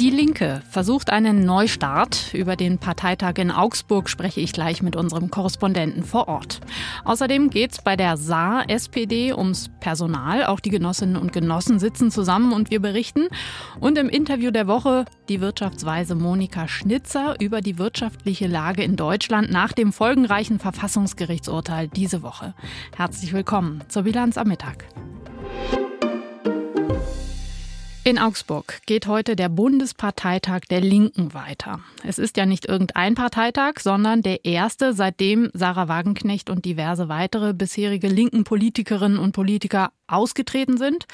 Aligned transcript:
Die 0.00 0.10
Linke 0.10 0.62
versucht 0.70 1.10
einen 1.10 1.44
Neustart. 1.44 2.32
Über 2.32 2.54
den 2.54 2.78
Parteitag 2.78 3.32
in 3.38 3.50
Augsburg 3.50 4.08
spreche 4.08 4.40
ich 4.40 4.52
gleich 4.52 4.80
mit 4.80 4.94
unserem 4.94 5.28
Korrespondenten 5.28 6.04
vor 6.04 6.28
Ort. 6.28 6.60
Außerdem 7.04 7.50
geht 7.50 7.72
es 7.72 7.82
bei 7.82 7.96
der 7.96 8.16
Saar 8.16 8.70
SPD 8.70 9.32
ums 9.32 9.70
Personal. 9.80 10.44
Auch 10.44 10.60
die 10.60 10.70
Genossinnen 10.70 11.16
und 11.16 11.32
Genossen 11.32 11.80
sitzen 11.80 12.12
zusammen 12.12 12.52
und 12.52 12.70
wir 12.70 12.78
berichten. 12.78 13.26
Und 13.80 13.98
im 13.98 14.08
Interview 14.08 14.52
der 14.52 14.68
Woche 14.68 15.04
die 15.28 15.40
Wirtschaftsweise 15.40 16.14
Monika 16.14 16.68
Schnitzer 16.68 17.34
über 17.40 17.60
die 17.60 17.76
wirtschaftliche 17.76 18.46
Lage 18.46 18.84
in 18.84 18.94
Deutschland 18.94 19.50
nach 19.50 19.72
dem 19.72 19.92
folgenreichen 19.92 20.60
Verfassungsgerichtsurteil 20.60 21.88
diese 21.88 22.22
Woche. 22.22 22.54
Herzlich 22.96 23.32
willkommen 23.32 23.82
zur 23.88 24.04
Bilanz 24.04 24.38
am 24.38 24.46
Mittag. 24.46 24.84
In 28.08 28.18
Augsburg 28.18 28.80
geht 28.86 29.06
heute 29.06 29.36
der 29.36 29.50
Bundesparteitag 29.50 30.60
der 30.70 30.80
Linken 30.80 31.34
weiter. 31.34 31.80
Es 32.04 32.18
ist 32.18 32.38
ja 32.38 32.46
nicht 32.46 32.64
irgendein 32.64 33.14
Parteitag, 33.14 33.80
sondern 33.80 34.22
der 34.22 34.46
erste, 34.46 34.94
seitdem 34.94 35.50
Sarah 35.52 35.88
Wagenknecht 35.88 36.48
und 36.48 36.64
diverse 36.64 37.10
weitere 37.10 37.52
bisherige 37.52 38.08
linken 38.08 38.44
Politikerinnen 38.44 39.18
und 39.18 39.32
Politiker 39.32 39.92
ausgetreten 40.06 40.78
sind 40.78 41.04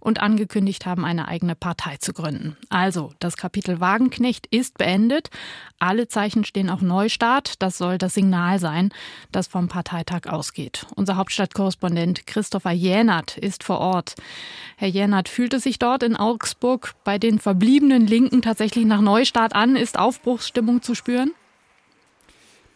und 0.00 0.20
angekündigt 0.20 0.86
haben, 0.86 1.04
eine 1.04 1.28
eigene 1.28 1.54
Partei 1.54 1.96
zu 1.98 2.12
gründen. 2.12 2.56
Also, 2.68 3.12
das 3.18 3.36
Kapitel 3.36 3.80
Wagenknecht 3.80 4.46
ist 4.46 4.78
beendet. 4.78 5.30
Alle 5.78 6.08
Zeichen 6.08 6.44
stehen 6.44 6.70
auf 6.70 6.82
Neustart. 6.82 7.62
Das 7.62 7.78
soll 7.78 7.98
das 7.98 8.14
Signal 8.14 8.58
sein, 8.58 8.90
das 9.32 9.46
vom 9.46 9.68
Parteitag 9.68 10.26
ausgeht. 10.26 10.86
Unser 10.94 11.16
Hauptstadtkorrespondent 11.16 12.26
Christopher 12.26 12.72
Jänert 12.72 13.38
ist 13.38 13.64
vor 13.64 13.78
Ort. 13.78 14.14
Herr 14.76 14.88
Jänert, 14.88 15.28
fühlt 15.28 15.54
es 15.54 15.62
sich 15.62 15.78
dort 15.78 16.02
in 16.02 16.16
Augsburg 16.16 16.94
bei 17.04 17.18
den 17.18 17.38
verbliebenen 17.38 18.06
Linken 18.06 18.42
tatsächlich 18.42 18.86
nach 18.86 19.00
Neustart 19.00 19.54
an? 19.54 19.76
Ist 19.76 19.98
Aufbruchsstimmung 19.98 20.82
zu 20.82 20.94
spüren? 20.94 21.32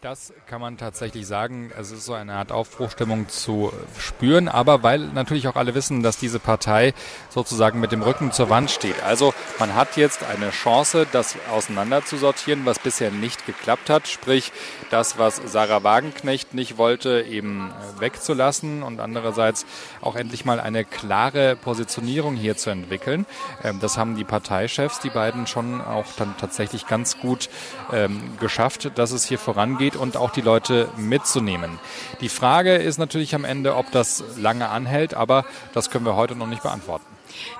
Das 0.03 0.33
kann 0.47 0.59
man 0.59 0.77
tatsächlich 0.77 1.25
sagen. 1.25 1.71
Es 1.79 1.91
ist 1.91 2.03
so 2.03 2.13
eine 2.13 2.33
Art 2.33 2.51
Aufbruchstimmung 2.51 3.29
zu 3.29 3.71
spüren, 3.97 4.49
aber 4.49 4.83
weil 4.83 4.99
natürlich 4.99 5.47
auch 5.47 5.55
alle 5.55 5.75
wissen, 5.75 6.03
dass 6.03 6.17
diese 6.17 6.39
Partei 6.39 6.93
sozusagen 7.29 7.79
mit 7.79 7.93
dem 7.93 8.01
Rücken 8.01 8.33
zur 8.33 8.49
Wand 8.49 8.69
steht. 8.69 9.01
Also 9.03 9.33
man 9.59 9.75
hat 9.75 9.95
jetzt 9.95 10.25
eine 10.25 10.49
Chance, 10.49 11.07
das 11.09 11.37
auseinander 11.49 12.03
zu 12.03 12.17
sortieren, 12.17 12.65
was 12.65 12.79
bisher 12.79 13.11
nicht 13.11 13.45
geklappt 13.45 13.89
hat. 13.89 14.09
Sprich, 14.09 14.51
das, 14.91 15.17
was 15.17 15.41
Sarah 15.45 15.83
Wagenknecht 15.83 16.53
nicht 16.53 16.77
wollte, 16.77 17.21
eben 17.21 17.71
wegzulassen 17.97 18.83
und 18.83 18.99
andererseits 18.99 19.65
auch 20.01 20.17
endlich 20.17 20.43
mal 20.43 20.59
eine 20.59 20.83
klare 20.83 21.55
Positionierung 21.55 22.35
hier 22.35 22.57
zu 22.57 22.71
entwickeln. 22.71 23.25
Ähm, 23.63 23.79
das 23.79 23.97
haben 23.97 24.17
die 24.17 24.25
Parteichefs, 24.25 24.99
die 24.99 25.09
beiden 25.09 25.47
schon 25.47 25.79
auch 25.79 26.07
dann 26.17 26.35
tatsächlich 26.37 26.87
ganz 26.87 27.19
gut 27.19 27.49
ähm, 27.93 28.37
geschafft, 28.41 28.91
dass 28.95 29.11
es 29.11 29.23
hier 29.23 29.39
vorangeht 29.39 29.92
geht 29.93 30.01
und 30.01 30.17
auch 30.17 30.31
die 30.31 30.41
Leute 30.41 30.89
mitzunehmen. 30.97 31.79
Die 32.21 32.29
Frage 32.29 32.75
ist 32.75 32.97
natürlich 32.97 33.35
am 33.35 33.45
Ende, 33.45 33.75
ob 33.75 33.91
das 33.91 34.23
lange 34.37 34.69
anhält, 34.69 35.13
aber 35.13 35.45
das 35.73 35.89
können 35.89 36.05
wir 36.05 36.15
heute 36.15 36.35
noch 36.35 36.47
nicht 36.47 36.63
beantworten. 36.63 37.05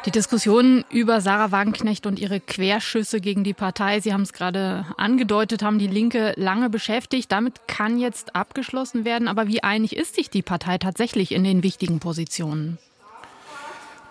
Die 0.05 0.11
Diskussionen 0.11 0.85
über 0.91 1.19
Sarah 1.19 1.51
Wagenknecht 1.51 2.05
und 2.05 2.19
ihre 2.19 2.39
Querschüsse 2.39 3.19
gegen 3.19 3.43
die 3.43 3.55
Partei, 3.55 3.99
Sie 4.01 4.13
haben 4.13 4.21
es 4.21 4.31
gerade 4.31 4.85
angedeutet, 4.97 5.63
haben 5.63 5.79
die 5.79 5.87
Linke 5.87 6.33
lange 6.35 6.69
beschäftigt. 6.69 7.31
Damit 7.31 7.67
kann 7.67 7.97
jetzt 7.97 8.35
abgeschlossen 8.35 9.03
werden. 9.03 9.27
Aber 9.27 9.47
wie 9.47 9.63
einig 9.63 9.95
ist 9.95 10.13
sich 10.13 10.29
die 10.29 10.43
Partei 10.43 10.77
tatsächlich 10.77 11.31
in 11.31 11.43
den 11.43 11.63
wichtigen 11.63 11.99
Positionen? 11.99 12.77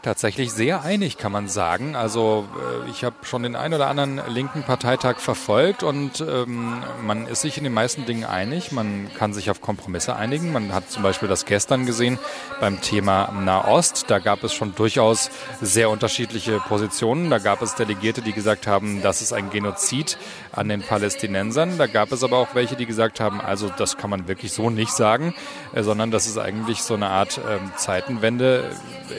Tatsächlich 0.03 0.53
sehr 0.53 0.83
einig, 0.83 1.17
kann 1.17 1.31
man 1.31 1.47
sagen. 1.47 1.95
Also 1.95 2.49
äh, 2.59 2.91
ich 2.91 3.05
habe 3.05 3.15
schon 3.23 3.45
den 3.45 3.55
ein 3.55 3.73
oder 3.73 3.87
anderen 3.87 4.21
linken 4.27 4.65
Parteitag 4.65 5.21
verfolgt 5.21 5.85
und 5.85 6.21
ähm, 6.21 6.83
man 7.05 7.29
ist 7.29 7.43
sich 7.43 7.57
in 7.57 7.63
den 7.63 7.73
meisten 7.73 8.05
Dingen 8.05 8.25
einig. 8.25 8.73
Man 8.73 9.13
kann 9.17 9.33
sich 9.33 9.49
auf 9.49 9.61
Kompromisse 9.61 10.17
einigen. 10.17 10.53
Man 10.53 10.75
hat 10.75 10.91
zum 10.91 11.05
Beispiel 11.05 11.29
das 11.29 11.45
gestern 11.45 11.87
gesehen 11.87 12.19
beim 12.61 12.81
Thema 12.81 13.31
Nahost. 13.31 14.07
Da 14.09 14.19
gab 14.19 14.43
es 14.43 14.53
schon 14.53 14.75
durchaus 14.75 15.31
sehr 15.61 15.89
unterschiedliche 15.89 16.59
Positionen. 16.59 17.31
Da 17.31 17.39
gab 17.39 17.63
es 17.63 17.77
Delegierte, 17.77 18.23
die 18.23 18.33
gesagt 18.33 18.67
haben, 18.67 19.03
das 19.03 19.23
ist 19.23 19.33
ein 19.33 19.51
Genozid 19.51 20.19
an 20.53 20.69
den 20.69 20.83
Palästinensern. 20.83 21.79
Da 21.79 21.87
gab 21.87 22.13
es 22.13 22.23
aber 22.23 22.39
auch 22.39 22.55
welche, 22.55 22.77
die 22.77 22.87
gesagt 22.87 23.21
haben, 23.21 23.41
also 23.41 23.71
das 23.77 23.97
kann 23.97 24.11
man 24.11 24.29
wirklich 24.29 24.53
so 24.53 24.71
nicht 24.71 24.93
sagen, 24.93 25.35
äh, 25.75 25.83
sondern 25.83 26.11
das 26.11 26.27
ist 26.27 26.39
eigentlich 26.39 26.83
so 26.83 26.95
eine 26.95 27.09
Art 27.09 27.41
ähm, 27.49 27.73
Zeitenwende 27.77 28.71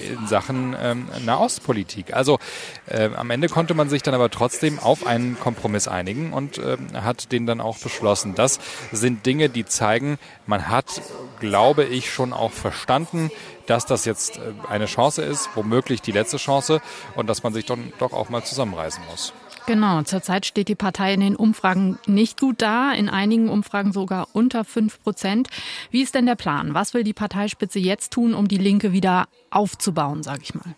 in 0.09 0.27
Sachen 0.27 0.75
ähm, 0.79 1.07
Nahostpolitik. 1.25 2.13
Also 2.13 2.39
äh, 2.87 3.09
am 3.15 3.29
Ende 3.29 3.49
konnte 3.49 3.73
man 3.73 3.89
sich 3.89 4.03
dann 4.03 4.13
aber 4.13 4.29
trotzdem 4.29 4.79
auf 4.79 5.05
einen 5.05 5.39
Kompromiss 5.39 5.87
einigen 5.87 6.33
und 6.33 6.57
äh, 6.57 6.77
hat 6.93 7.31
den 7.31 7.45
dann 7.45 7.61
auch 7.61 7.77
beschlossen. 7.77 8.35
Das 8.35 8.59
sind 8.91 9.25
Dinge, 9.25 9.49
die 9.49 9.65
zeigen, 9.65 10.17
man 10.45 10.69
hat, 10.69 11.01
glaube 11.39 11.83
ich, 11.83 12.11
schon 12.11 12.33
auch 12.33 12.51
verstanden, 12.51 13.31
dass 13.67 13.85
das 13.85 14.05
jetzt 14.05 14.37
äh, 14.37 14.53
eine 14.69 14.85
Chance 14.85 15.21
ist, 15.21 15.49
womöglich 15.55 16.01
die 16.01 16.11
letzte 16.11 16.37
Chance 16.37 16.81
und 17.15 17.27
dass 17.27 17.43
man 17.43 17.53
sich 17.53 17.65
dann 17.65 17.93
doch 17.99 18.13
auch 18.13 18.29
mal 18.29 18.43
zusammenreißen 18.43 19.03
muss. 19.09 19.33
Genau, 19.65 20.01
zurzeit 20.01 20.45
steht 20.45 20.67
die 20.67 20.75
Partei 20.75 21.13
in 21.13 21.21
den 21.21 21.35
Umfragen 21.37 21.97
nicht 22.05 22.39
gut 22.39 22.61
da, 22.61 22.91
in 22.91 23.07
einigen 23.07 23.49
Umfragen 23.49 23.93
sogar 23.93 24.27
unter 24.33 24.65
fünf 24.65 25.01
Prozent. 25.01 25.47
Wie 25.89 26.01
ist 26.01 26.15
denn 26.15 26.25
der 26.25 26.35
Plan? 26.35 26.73
Was 26.73 26.93
will 26.93 27.03
die 27.03 27.13
Parteispitze 27.13 27.79
jetzt 27.79 28.11
tun, 28.11 28.33
um 28.33 28.47
die 28.49 28.57
Linke 28.57 28.91
wieder 28.91 29.27
aufzubauen, 29.51 30.21
sage 30.21 30.41
ich 30.43 30.53
mal? 30.53 30.75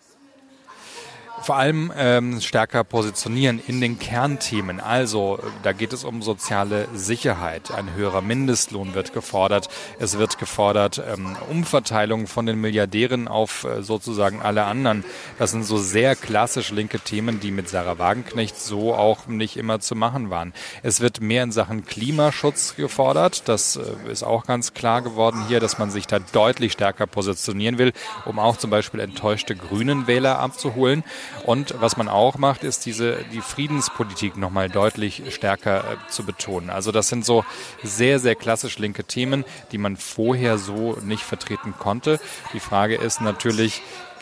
Vor 1.41 1.57
allem 1.57 1.91
ähm, 1.95 2.41
stärker 2.41 2.83
positionieren 2.83 3.61
in 3.67 3.81
den 3.81 3.99
Kernthemen. 3.99 4.79
Also 4.79 5.39
da 5.63 5.73
geht 5.73 5.93
es 5.93 6.03
um 6.03 6.21
soziale 6.21 6.87
Sicherheit. 6.93 7.71
Ein 7.71 7.93
höherer 7.93 8.21
Mindestlohn 8.21 8.95
wird 8.95 9.13
gefordert. 9.13 9.69
Es 9.99 10.17
wird 10.17 10.39
gefordert 10.39 11.01
ähm, 11.05 11.35
Umverteilung 11.49 12.27
von 12.27 12.45
den 12.45 12.59
Milliardären 12.59 13.27
auf 13.27 13.63
äh, 13.65 13.83
sozusagen 13.83 14.41
alle 14.41 14.65
anderen. 14.65 15.03
Das 15.37 15.51
sind 15.51 15.63
so 15.63 15.77
sehr 15.77 16.15
klassisch 16.15 16.71
linke 16.71 16.99
Themen, 16.99 17.39
die 17.39 17.51
mit 17.51 17.69
Sarah 17.69 17.99
Wagenknecht 17.99 18.59
so 18.59 18.93
auch 18.93 19.27
nicht 19.27 19.57
immer 19.57 19.79
zu 19.79 19.95
machen 19.95 20.29
waren. 20.29 20.53
Es 20.83 21.01
wird 21.01 21.21
mehr 21.21 21.43
in 21.43 21.51
Sachen 21.51 21.85
Klimaschutz 21.85 22.75
gefordert. 22.75 23.47
Das 23.47 23.75
äh, 23.75 24.11
ist 24.11 24.23
auch 24.23 24.45
ganz 24.45 24.73
klar 24.73 25.01
geworden 25.01 25.45
hier, 25.47 25.59
dass 25.59 25.77
man 25.77 25.91
sich 25.91 26.07
da 26.07 26.19
deutlich 26.19 26.71
stärker 26.71 27.07
positionieren 27.07 27.77
will, 27.77 27.93
um 28.25 28.39
auch 28.39 28.57
zum 28.57 28.69
Beispiel 28.69 28.99
enttäuschte 28.99 29.55
Grünen 29.55 30.07
Wähler 30.07 30.39
abzuholen. 30.39 31.03
Und 31.45 31.75
was 31.79 31.97
man 31.97 32.07
auch 32.07 32.37
macht, 32.37 32.63
ist 32.63 32.85
diese, 32.85 33.17
die 33.31 33.41
Friedenspolitik 33.41 34.37
nochmal 34.37 34.69
deutlich 34.69 35.23
stärker 35.29 35.79
äh, 35.79 35.97
zu 36.09 36.23
betonen. 36.23 36.69
Also 36.69 36.91
das 36.91 37.09
sind 37.09 37.25
so 37.25 37.45
sehr, 37.83 38.19
sehr 38.19 38.35
klassisch 38.35 38.79
linke 38.79 39.03
Themen, 39.03 39.45
die 39.71 39.77
man 39.77 39.97
vorher 39.97 40.57
so 40.57 40.97
nicht 41.03 41.23
vertreten 41.23 41.73
konnte. 41.77 42.19
Die 42.53 42.59
Frage 42.59 42.95
ist 42.95 43.21
natürlich, 43.21 43.81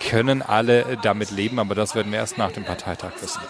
können 0.10 0.42
alle 0.42 0.98
damit 1.02 1.32
leben? 1.32 1.60
Aber 1.60 1.76
das 1.76 1.96
werden 1.96 2.12
wir 2.12 2.20
erst 2.20 2.38
nach 2.38 2.52
dem 2.52 2.64
Parteitag 2.64 3.12
wissen. 3.22 3.42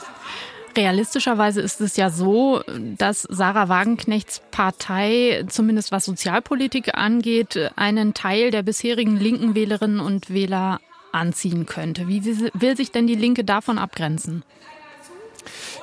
Realistischerweise 0.75 1.61
ist 1.61 1.81
es 1.81 1.97
ja 1.97 2.09
so, 2.09 2.63
dass 2.97 3.21
Sarah 3.29 3.69
Wagenknechts 3.69 4.41
Partei, 4.49 5.45
zumindest 5.47 5.91
was 5.91 6.05
Sozialpolitik 6.05 6.95
angeht, 6.95 7.71
einen 7.75 8.15
Teil 8.15 8.49
der 8.49 8.63
bisherigen 8.63 9.17
linken 9.17 9.53
Wählerinnen 9.53 9.99
und 9.99 10.33
Wähler 10.33 10.79
anziehen 11.13 11.65
könnte. 11.65 12.07
Wie 12.07 12.25
will 12.25 12.75
sich 12.75 12.91
denn 12.91 13.07
die 13.07 13.15
Linke 13.15 13.43
davon 13.43 13.77
abgrenzen? 13.77 14.43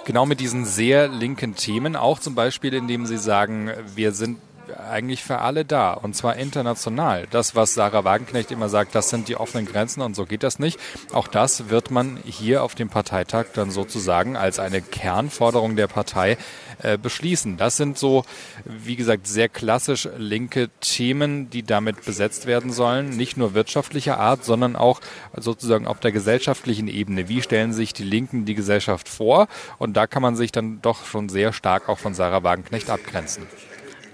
Genau 0.05 0.27
mit 0.27 0.41
diesen 0.41 0.65
sehr 0.65 1.09
linken 1.09 1.55
Themen, 1.55 1.95
auch 1.95 2.19
zum 2.19 2.35
Beispiel, 2.35 2.75
indem 2.75 3.07
sie 3.07 3.19
sagen, 3.19 3.71
wir 3.95 4.13
sind 4.13 4.39
eigentlich 4.77 5.23
für 5.23 5.39
alle 5.39 5.65
da 5.65 5.93
und 5.93 6.15
zwar 6.15 6.37
international. 6.37 7.27
Das, 7.31 7.55
was 7.55 7.75
Sarah 7.75 8.05
Wagenknecht 8.05 8.51
immer 8.51 8.69
sagt, 8.69 8.95
das 8.95 9.11
sind 9.11 9.29
die 9.29 9.37
offenen 9.37 9.67
Grenzen 9.67 10.03
und 10.03 10.15
so 10.15 10.27
geht 10.27 10.43
das 10.43 10.59
nicht. 10.59 10.79
Auch 11.13 11.29
das 11.29 11.69
wird 11.69 11.91
man 11.91 12.19
hier 12.25 12.63
auf 12.63 12.75
dem 12.75 12.89
Parteitag 12.89 13.47
dann 13.55 13.71
sozusagen 13.71 14.37
als 14.37 14.59
eine 14.59 14.81
Kernforderung 14.83 15.77
der 15.77 15.87
Partei 15.87 16.37
äh, 16.83 16.97
beschließen. 16.97 17.57
Das 17.57 17.77
sind 17.77 17.99
so, 17.99 18.25
wie 18.65 18.97
gesagt, 18.97 19.27
sehr 19.27 19.49
klassisch 19.49 20.09
linke 20.17 20.71
Themen, 20.81 21.51
die 21.51 21.63
damit 21.63 22.05
besetzt 22.05 22.47
werden 22.47 22.73
sollen. 22.73 23.11
Nicht 23.11 23.37
nur 23.37 23.55
wirtschaftlicher 23.55 24.19
Art, 24.19 24.45
sondern 24.45 24.77
auch 24.77 25.01
sozusagen 25.37 25.87
auf 25.87 26.01
der 26.01 26.13
gesellschaftlichen 26.13 26.89
Ebene. 26.89 27.29
Wie 27.29 27.43
stellen 27.43 27.73
sich 27.73 27.93
die 27.93 28.05
Linken 28.05 28.45
die 28.45 28.55
Gesellschaft 28.55 29.09
vor? 29.09 29.49
Und 29.79 29.97
da 29.97 30.07
kann 30.07 30.23
man 30.23 30.37
sich 30.37 30.53
dann 30.53 30.81
doch 30.81 31.05
schon 31.05 31.29
sehr 31.29 31.53
stark 31.53 31.89
auch 31.89 31.99
von 31.99 32.15
Sarah 32.15 32.43
Wagenknecht 32.43 32.91
abgrenzen. 32.91 33.47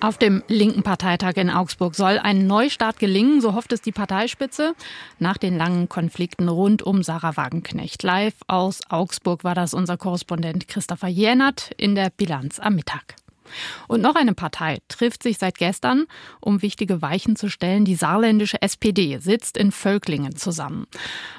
Auf 0.06 0.18
dem 0.18 0.44
linken 0.46 0.84
Parteitag 0.84 1.32
in 1.34 1.50
Augsburg 1.50 1.96
soll 1.96 2.20
ein 2.20 2.46
Neustart 2.46 3.00
gelingen, 3.00 3.40
so 3.40 3.54
hofft 3.54 3.72
es 3.72 3.82
die 3.82 3.90
Parteispitze, 3.90 4.76
nach 5.18 5.36
den 5.36 5.58
langen 5.58 5.88
Konflikten 5.88 6.48
rund 6.48 6.80
um 6.80 7.02
Sarah 7.02 7.36
Wagenknecht. 7.36 8.04
Live 8.04 8.36
aus 8.46 8.82
Augsburg 8.88 9.42
war 9.42 9.56
das 9.56 9.74
unser 9.74 9.96
Korrespondent 9.96 10.68
Christopher 10.68 11.08
Jänert 11.08 11.72
in 11.76 11.96
der 11.96 12.10
Bilanz 12.10 12.60
am 12.60 12.76
Mittag. 12.76 13.16
Und 13.88 14.00
noch 14.00 14.14
eine 14.14 14.34
Partei 14.34 14.78
trifft 14.88 15.22
sich 15.22 15.38
seit 15.38 15.58
gestern, 15.58 16.06
um 16.40 16.62
wichtige 16.62 17.02
Weichen 17.02 17.36
zu 17.36 17.48
stellen. 17.48 17.84
Die 17.84 17.94
saarländische 17.94 18.60
SPD 18.62 19.18
sitzt 19.18 19.56
in 19.56 19.72
Völklingen 19.72 20.36
zusammen. 20.36 20.86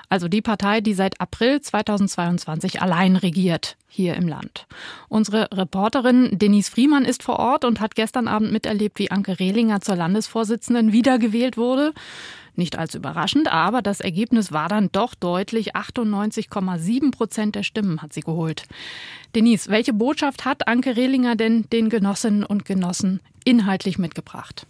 Also 0.10 0.28
die 0.28 0.42
Partei, 0.42 0.82
die 0.82 0.94
seit 0.94 1.20
April 1.20 1.62
2022 1.62 2.82
allein 2.82 3.16
regiert 3.16 3.76
hier 3.90 4.16
im 4.16 4.28
Land. 4.28 4.68
Unsere 5.10 5.50
Reporterin 5.52 6.38
Denise 6.38 6.70
Friemann 6.70 7.04
ist 7.04 7.24
vor 7.24 7.40
Ort 7.40 7.66
und 7.66 7.80
hat 7.82 7.96
gestern 7.96 8.28
Abend 8.28 8.52
miterlebt, 8.52 9.00
wie 9.00 9.12
Anke 9.12 9.40
Rehlinger 9.40 9.82
zur 9.82 9.96
Landesvorsitzenden 9.96 10.92
wiedergewählt 10.92 11.58
wurde. 11.58 11.94
Nicht 12.58 12.78
als 12.78 12.96
überraschend, 12.96 13.52
aber 13.52 13.84
das 13.84 14.00
Ergebnis 14.00 14.52
war 14.52 14.68
dann 14.68 14.90
doch 14.92 15.14
deutlich. 15.14 15.76
98,7 15.76 17.12
Prozent 17.12 17.56
der 17.56 17.62
Stimmen 17.62 18.02
hat 18.02 18.14
sie 18.14 18.22
geholt. 18.22 18.64
Denise, 19.36 19.70
welche 19.70 19.94
Botschaft 19.94 20.44
hat 20.44 20.68
Anke 20.68 20.98
Rehlinger 20.98 21.36
denn 21.36 21.70
den 21.72 21.90
Genossinnen 21.90 22.44
und 22.44 22.66
Genossen 22.66 23.20
inhaltlich 23.46 24.00
mitgebracht? 24.00 24.66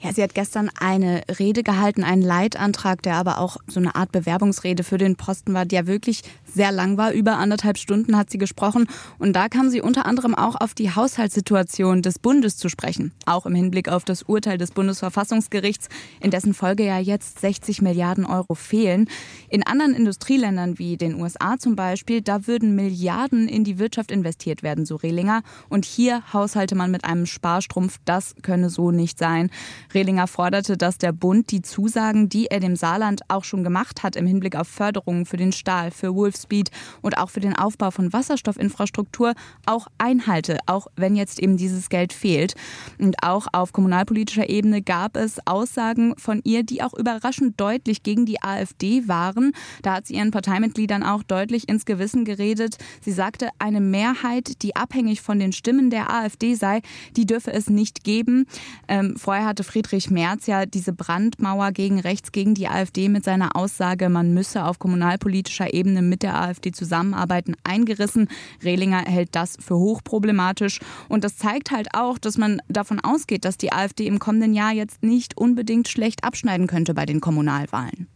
Ja, 0.00 0.12
sie 0.12 0.22
hat 0.22 0.34
gestern 0.34 0.70
eine 0.78 1.22
Rede 1.38 1.62
gehalten, 1.62 2.02
einen 2.02 2.22
Leitantrag, 2.22 3.02
der 3.02 3.14
aber 3.14 3.38
auch 3.38 3.58
so 3.68 3.78
eine 3.78 3.94
Art 3.94 4.10
Bewerbungsrede 4.10 4.82
für 4.82 4.98
den 4.98 5.16
Posten 5.16 5.54
war, 5.54 5.66
der 5.66 5.86
wirklich 5.86 6.22
sehr 6.52 6.72
lang 6.72 6.96
war. 6.96 7.12
Über 7.12 7.36
anderthalb 7.38 7.78
Stunden 7.78 8.16
hat 8.16 8.30
sie 8.30 8.38
gesprochen. 8.38 8.86
Und 9.18 9.34
da 9.34 9.48
kam 9.48 9.70
sie 9.70 9.80
unter 9.80 10.06
anderem 10.06 10.34
auch 10.34 10.56
auf 10.56 10.74
die 10.74 10.94
Haushaltssituation 10.94 12.02
des 12.02 12.18
Bundes 12.18 12.56
zu 12.56 12.68
sprechen. 12.68 13.12
Auch 13.26 13.46
im 13.46 13.54
Hinblick 13.54 13.88
auf 13.88 14.04
das 14.04 14.22
Urteil 14.22 14.58
des 14.58 14.70
Bundesverfassungsgerichts, 14.70 15.88
in 16.20 16.30
dessen 16.30 16.54
Folge 16.54 16.84
ja 16.84 16.98
jetzt 16.98 17.40
60 17.40 17.82
Milliarden 17.82 18.24
Euro 18.24 18.54
fehlen. 18.54 19.08
In 19.48 19.66
anderen 19.66 19.94
Industrieländern 19.94 20.78
wie 20.78 20.96
den 20.96 21.20
USA 21.20 21.58
zum 21.58 21.76
Beispiel, 21.76 22.22
da 22.22 22.46
würden 22.46 22.74
Milliarden 22.74 23.48
in 23.48 23.64
die 23.64 23.78
Wirtschaft 23.78 24.10
investiert 24.10 24.62
werden, 24.62 24.86
so 24.86 24.96
Rehlinger. 24.96 25.42
Und 25.68 25.84
hier 25.84 26.22
haushalte 26.32 26.74
man 26.74 26.90
mit 26.90 27.04
einem 27.04 27.26
Sparstrumpf. 27.26 27.98
Das 28.04 28.34
könne 28.42 28.70
so 28.70 28.90
nicht 28.90 29.18
sein. 29.18 29.50
Rehlinger 29.94 30.26
forderte, 30.26 30.76
dass 30.76 30.98
der 30.98 31.12
Bund 31.12 31.50
die 31.50 31.62
Zusagen, 31.62 32.28
die 32.28 32.46
er 32.46 32.60
dem 32.60 32.76
Saarland 32.76 33.22
auch 33.28 33.44
schon 33.44 33.64
gemacht 33.64 34.02
hat 34.02 34.16
im 34.16 34.26
Hinblick 34.26 34.56
auf 34.56 34.68
Förderungen 34.68 35.26
für 35.26 35.36
den 35.36 35.52
Stahl, 35.52 35.90
für 35.90 36.14
Wolfspeed 36.38 36.70
und 37.02 37.18
auch 37.18 37.30
für 37.30 37.40
den 37.40 37.56
Aufbau 37.56 37.90
von 37.90 38.12
Wasserstoffinfrastruktur 38.12 39.34
auch 39.66 39.88
einhalte, 39.98 40.58
auch 40.66 40.86
wenn 40.96 41.16
jetzt 41.16 41.40
eben 41.40 41.56
dieses 41.56 41.88
Geld 41.88 42.12
fehlt. 42.12 42.54
Und 42.98 43.22
auch 43.22 43.46
auf 43.52 43.72
kommunalpolitischer 43.72 44.48
Ebene 44.48 44.82
gab 44.82 45.16
es 45.16 45.38
Aussagen 45.46 46.14
von 46.16 46.40
ihr, 46.44 46.62
die 46.62 46.82
auch 46.82 46.94
überraschend 46.94 47.60
deutlich 47.60 48.02
gegen 48.02 48.26
die 48.26 48.42
AfD 48.42 49.08
waren. 49.08 49.52
Da 49.82 49.94
hat 49.96 50.06
sie 50.06 50.14
ihren 50.14 50.30
Parteimitgliedern 50.30 51.02
auch 51.02 51.22
deutlich 51.22 51.68
ins 51.68 51.84
Gewissen 51.84 52.24
geredet. 52.24 52.76
Sie 53.00 53.12
sagte, 53.12 53.50
eine 53.58 53.80
Mehrheit, 53.80 54.62
die 54.62 54.76
abhängig 54.76 55.20
von 55.20 55.38
den 55.38 55.52
Stimmen 55.52 55.90
der 55.90 56.12
AfD 56.12 56.54
sei, 56.54 56.80
die 57.16 57.26
dürfe 57.26 57.52
es 57.52 57.68
nicht 57.68 58.04
geben. 58.04 58.46
Ähm, 58.88 59.16
vorher 59.16 59.46
hatte 59.46 59.64
Friedrich 59.64 60.10
Merz 60.10 60.46
ja 60.46 60.66
diese 60.66 60.92
Brandmauer 60.92 61.72
gegen 61.72 62.00
rechts, 62.00 62.32
gegen 62.32 62.54
die 62.54 62.68
AfD 62.68 63.08
mit 63.08 63.24
seiner 63.24 63.56
Aussage, 63.56 64.08
man 64.08 64.34
müsse 64.34 64.64
auf 64.64 64.78
kommunalpolitischer 64.78 65.72
Ebene 65.72 66.02
mit 66.02 66.22
der 66.22 66.27
AfD 66.34 66.72
zusammenarbeiten, 66.72 67.54
eingerissen. 67.64 68.28
Rehlinger 68.62 69.04
hält 69.04 69.34
das 69.34 69.56
für 69.60 69.76
hochproblematisch. 69.76 70.80
Und 71.08 71.24
das 71.24 71.36
zeigt 71.36 71.70
halt 71.70 71.88
auch, 71.94 72.18
dass 72.18 72.38
man 72.38 72.60
davon 72.68 73.00
ausgeht, 73.00 73.44
dass 73.44 73.56
die 73.56 73.72
AfD 73.72 74.06
im 74.06 74.18
kommenden 74.18 74.54
Jahr 74.54 74.72
jetzt 74.72 75.02
nicht 75.02 75.36
unbedingt 75.36 75.88
schlecht 75.88 76.24
abschneiden 76.24 76.66
könnte 76.66 76.94
bei 76.94 77.06
den 77.06 77.20
Kommunalwahlen. 77.20 78.08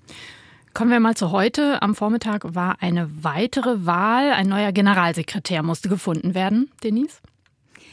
Kommen 0.75 0.91
wir 0.91 1.00
mal 1.00 1.14
zu 1.14 1.32
heute. 1.32 1.82
Am 1.82 1.94
Vormittag 1.94 2.55
war 2.55 2.76
eine 2.81 3.11
weitere 3.23 3.85
Wahl. 3.85 4.32
Ein 4.32 4.49
neuer 4.49 4.73
Generalsekretär 4.73 5.62
musste 5.62 5.91
gefunden 5.91 6.35
werden. 6.35 6.70
Denise? 6.82 7.20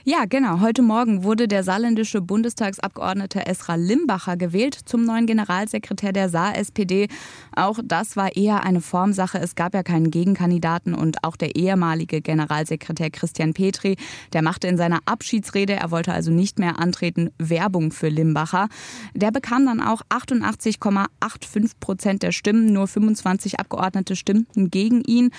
Ja, 0.05 0.23
genau. 0.25 0.61
Heute 0.61 0.81
Morgen 0.81 1.23
wurde 1.23 1.49
der 1.49 1.63
saarländische 1.63 2.21
Bundestagsabgeordnete 2.21 3.45
Esra 3.45 3.75
Limbacher 3.75 4.37
gewählt 4.37 4.73
zum 4.73 5.03
neuen 5.03 5.25
Generalsekretär 5.25 6.13
der 6.13 6.29
Saar-SPD. 6.29 7.09
Auch 7.59 7.79
das 7.83 8.15
war 8.15 8.37
eher 8.37 8.63
eine 8.63 8.79
Formsache. 8.79 9.37
Es 9.37 9.53
gab 9.53 9.73
ja 9.73 9.83
keinen 9.83 10.11
Gegenkandidaten 10.11 10.93
und 10.93 11.25
auch 11.25 11.35
der 11.35 11.57
ehemalige 11.57 12.21
Generalsekretär 12.21 13.09
Christian 13.09 13.53
Petri, 13.53 13.97
der 14.31 14.41
machte 14.41 14.67
in 14.67 14.77
seiner 14.77 14.99
Abschiedsrede, 15.03 15.73
er 15.73 15.91
wollte 15.91 16.13
also 16.13 16.31
nicht 16.31 16.57
mehr 16.57 16.79
antreten, 16.79 17.31
Werbung 17.37 17.91
für 17.91 18.07
Limbacher. 18.07 18.69
Der 19.13 19.31
bekam 19.31 19.65
dann 19.65 19.81
auch 19.81 20.01
88,85 20.09 21.71
Prozent 21.81 22.23
der 22.23 22.31
Stimmen. 22.31 22.71
Nur 22.71 22.87
25 22.87 23.59
Abgeordnete 23.59 24.15
stimmten 24.15 24.69
gegen 24.69 25.01
ihn. 25.03 25.31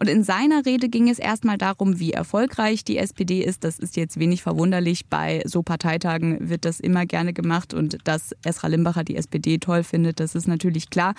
Und 0.00 0.08
in 0.08 0.24
seiner 0.24 0.66
Rede 0.66 0.88
ging 0.88 1.08
es 1.08 1.20
erstmal 1.20 1.58
darum, 1.58 2.00
wie 2.00 2.12
erfolgreich 2.12 2.82
die 2.82 2.98
SPD 2.98 3.40
ist. 3.40 3.62
Das 3.62 3.78
ist 3.78 3.96
jetzt 3.96 4.18
wenig 4.18 4.42
verwunderlich. 4.42 5.06
Bei 5.06 5.42
so 5.44 5.62
Parteitagen 5.62 6.48
wird 6.48 6.64
das 6.64 6.80
immer 6.80 7.06
gerne 7.06 7.32
gemacht 7.32 7.72
und 7.72 7.98
dass 8.02 8.34
Esra 8.42 8.66
Limbacher 8.66 9.04
die 9.04 9.14
SPD 9.14 9.58
toll 9.58 9.84
findet, 9.84 10.18
das 10.18 10.34
ist 10.34 10.48
natürlich 10.48 10.90
klar. 10.90 11.14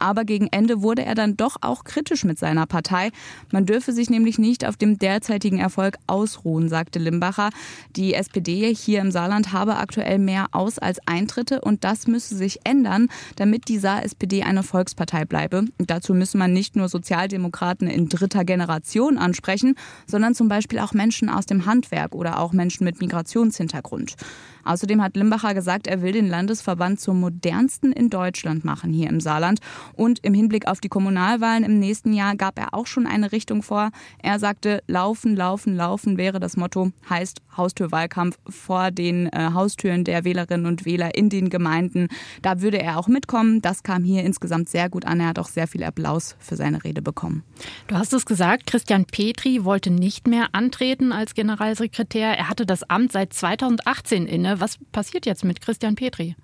Aber 0.00 0.24
gegen 0.24 0.48
Ende 0.48 0.82
wurde 0.82 1.04
er 1.04 1.14
dann 1.14 1.36
doch 1.36 1.56
auch 1.60 1.84
kritisch 1.84 2.24
mit 2.24 2.38
seiner 2.38 2.66
Partei. 2.66 3.10
Man 3.52 3.66
dürfe 3.66 3.92
sich 3.92 4.10
nämlich 4.10 4.38
nicht 4.38 4.66
auf 4.66 4.76
dem 4.76 4.98
derzeitigen 4.98 5.58
Erfolg 5.58 5.96
ausruhen, 6.06 6.68
sagte 6.68 6.98
Limbacher. 6.98 7.50
Die 7.96 8.14
SPD 8.14 8.74
hier 8.74 9.00
im 9.00 9.12
Saarland 9.12 9.52
habe 9.52 9.76
aktuell 9.76 10.18
mehr 10.18 10.46
Aus- 10.52 10.78
als 10.78 10.98
Eintritte 11.06 11.60
und 11.60 11.84
das 11.84 12.06
müsse 12.06 12.34
sich 12.36 12.60
ändern, 12.64 13.08
damit 13.36 13.68
die 13.68 13.78
Saar-SPD 13.78 14.42
eine 14.42 14.62
Volkspartei 14.62 15.24
bleibe. 15.24 15.64
dazu 15.78 16.14
müsse 16.14 16.38
man 16.38 16.52
nicht 16.52 16.76
nur 16.76 16.88
Sozialdemokraten 16.88 17.88
in 17.88 18.08
dritter 18.08 18.44
Generation 18.44 19.18
ansprechen, 19.18 19.76
sondern 20.06 20.34
zum 20.34 20.48
Beispiel 20.48 20.78
auch 20.78 20.92
Menschen 20.92 21.28
aus 21.28 21.46
dem 21.46 21.66
Handwerk 21.66 22.14
oder 22.14 22.40
auch 22.40 22.52
Menschen 22.52 22.84
mit 22.84 23.00
Migrationshintergrund. 23.00 24.16
Außerdem 24.64 25.02
hat 25.02 25.16
Limbacher 25.16 25.54
gesagt, 25.54 25.86
er 25.86 26.02
will 26.02 26.12
den 26.12 26.28
Landesverband 26.28 27.00
zum 27.00 27.20
modernsten 27.20 27.92
in 27.92 28.10
Deutschland 28.10 28.64
machen 28.64 28.92
hier 28.92 29.08
im 29.08 29.20
Saarland. 29.20 29.60
Und 29.94 30.20
im 30.24 30.34
Hinblick 30.34 30.66
auf 30.66 30.80
die 30.80 30.88
Kommunalwahlen 30.88 31.64
im 31.64 31.78
nächsten 31.78 32.12
Jahr 32.12 32.36
gab 32.36 32.58
er 32.58 32.74
auch 32.74 32.86
schon 32.86 33.06
eine 33.06 33.32
Richtung 33.32 33.62
vor. 33.62 33.90
Er 34.22 34.38
sagte, 34.38 34.82
laufen, 34.86 35.36
laufen, 35.36 35.76
laufen 35.76 36.18
wäre 36.18 36.40
das 36.40 36.56
Motto, 36.56 36.92
heißt 37.08 37.40
Haustürwahlkampf 37.56 38.38
vor 38.48 38.90
den 38.90 39.26
äh, 39.26 39.50
Haustüren 39.52 40.04
der 40.04 40.24
Wählerinnen 40.24 40.66
und 40.66 40.84
Wähler 40.84 41.14
in 41.14 41.28
den 41.28 41.50
Gemeinden. 41.50 42.08
Da 42.42 42.60
würde 42.60 42.80
er 42.80 42.98
auch 42.98 43.08
mitkommen. 43.08 43.60
Das 43.62 43.82
kam 43.82 44.04
hier 44.04 44.24
insgesamt 44.24 44.68
sehr 44.68 44.88
gut 44.88 45.04
an. 45.04 45.20
Er 45.20 45.28
hat 45.28 45.38
auch 45.38 45.48
sehr 45.48 45.66
viel 45.66 45.84
Applaus 45.84 46.36
für 46.38 46.56
seine 46.56 46.84
Rede 46.84 47.02
bekommen. 47.02 47.42
Du 47.86 47.96
hast 47.96 48.12
es 48.12 48.26
gesagt, 48.26 48.66
Christian 48.66 49.04
Petri 49.04 49.64
wollte 49.64 49.90
nicht 49.90 50.26
mehr 50.26 50.48
antreten 50.52 51.12
als 51.12 51.34
Generalsekretär. 51.34 52.36
Er 52.36 52.48
hatte 52.48 52.66
das 52.66 52.88
Amt 52.88 53.12
seit 53.12 53.32
2018 53.32 54.26
inne. 54.26 54.49
Was 54.58 54.78
passiert 54.92 55.26
jetzt 55.26 55.44
mit 55.44 55.60
Christian 55.60 55.94
Petri? 55.94 56.34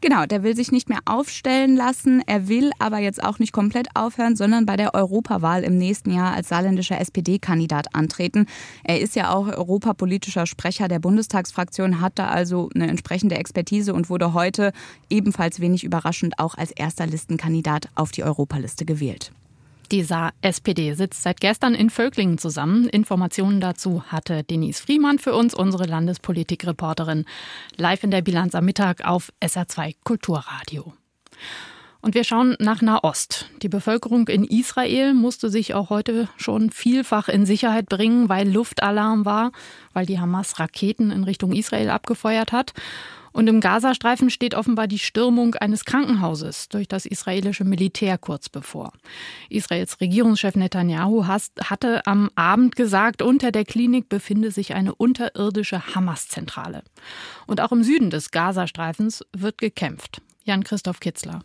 Genau, 0.00 0.26
der 0.26 0.42
will 0.42 0.54
sich 0.54 0.72
nicht 0.72 0.88
mehr 0.88 1.00
aufstellen 1.04 1.76
lassen. 1.76 2.22
Er 2.26 2.48
will 2.48 2.70
aber 2.78 2.98
jetzt 2.98 3.22
auch 3.22 3.38
nicht 3.38 3.52
komplett 3.52 3.88
aufhören, 3.94 4.36
sondern 4.36 4.66
bei 4.66 4.76
der 4.76 4.94
Europawahl 4.94 5.64
im 5.64 5.76
nächsten 5.76 6.10
Jahr 6.10 6.34
als 6.34 6.48
saarländischer 6.48 7.00
SPD-Kandidat 7.00 7.94
antreten. 7.94 8.46
Er 8.82 9.00
ist 9.00 9.16
ja 9.16 9.32
auch 9.32 9.48
europapolitischer 9.48 10.46
Sprecher 10.46 10.88
der 10.88 10.98
Bundestagsfraktion, 10.98 12.00
hat 12.00 12.18
da 12.18 12.28
also 12.28 12.70
eine 12.74 12.88
entsprechende 12.88 13.36
Expertise 13.36 13.94
und 13.94 14.10
wurde 14.10 14.34
heute 14.34 14.72
ebenfalls 15.10 15.60
wenig 15.60 15.84
überraschend 15.84 16.38
auch 16.38 16.54
als 16.56 16.70
erster 16.70 17.06
Listenkandidat 17.06 17.88
auf 17.94 18.10
die 18.10 18.24
Europaliste 18.24 18.84
gewählt. 18.84 19.32
Die 19.92 20.02
Saar-SPD 20.02 20.94
sitzt 20.94 21.22
seit 21.22 21.40
gestern 21.40 21.74
in 21.74 21.90
Völklingen 21.90 22.38
zusammen. 22.38 22.88
Informationen 22.88 23.60
dazu 23.60 24.02
hatte 24.04 24.42
Denise 24.42 24.80
Friemann 24.80 25.18
für 25.18 25.34
uns, 25.34 25.54
unsere 25.54 25.84
Landespolitikreporterin, 25.84 27.26
live 27.76 28.02
in 28.02 28.10
der 28.10 28.22
Bilanz 28.22 28.54
am 28.54 28.64
Mittag 28.64 29.04
auf 29.04 29.30
SR2 29.42 29.96
Kulturradio. 30.02 30.94
Und 32.00 32.14
wir 32.14 32.24
schauen 32.24 32.56
nach 32.58 32.82
Nahost. 32.82 33.46
Die 33.62 33.68
Bevölkerung 33.68 34.28
in 34.28 34.44
Israel 34.44 35.14
musste 35.14 35.48
sich 35.48 35.72
auch 35.72 35.88
heute 35.88 36.28
schon 36.36 36.70
vielfach 36.70 37.28
in 37.28 37.46
Sicherheit 37.46 37.86
bringen, 37.86 38.28
weil 38.28 38.50
Luftalarm 38.50 39.24
war, 39.24 39.52
weil 39.94 40.04
die 40.04 40.20
Hamas 40.20 40.58
Raketen 40.58 41.10
in 41.10 41.24
Richtung 41.24 41.52
Israel 41.52 41.88
abgefeuert 41.90 42.52
hat. 42.52 42.74
Und 43.34 43.48
im 43.48 43.60
Gazastreifen 43.60 44.30
steht 44.30 44.54
offenbar 44.54 44.86
die 44.86 45.00
Stürmung 45.00 45.56
eines 45.56 45.84
Krankenhauses 45.84 46.68
durch 46.68 46.86
das 46.86 47.04
israelische 47.04 47.64
Militär 47.64 48.16
kurz 48.16 48.48
bevor. 48.48 48.92
Israels 49.50 50.00
Regierungschef 50.00 50.54
Netanyahu 50.54 51.26
hatte 51.26 52.06
am 52.06 52.30
Abend 52.36 52.76
gesagt, 52.76 53.22
unter 53.22 53.50
der 53.50 53.64
Klinik 53.64 54.08
befinde 54.08 54.52
sich 54.52 54.74
eine 54.74 54.94
unterirdische 54.94 55.94
Hamas-Zentrale. 55.94 56.84
Und 57.48 57.60
auch 57.60 57.72
im 57.72 57.82
Süden 57.82 58.08
des 58.08 58.30
Gazastreifens 58.30 59.24
wird 59.36 59.58
gekämpft. 59.58 60.22
Jan-Christoph 60.44 61.00
Kitzler. 61.00 61.40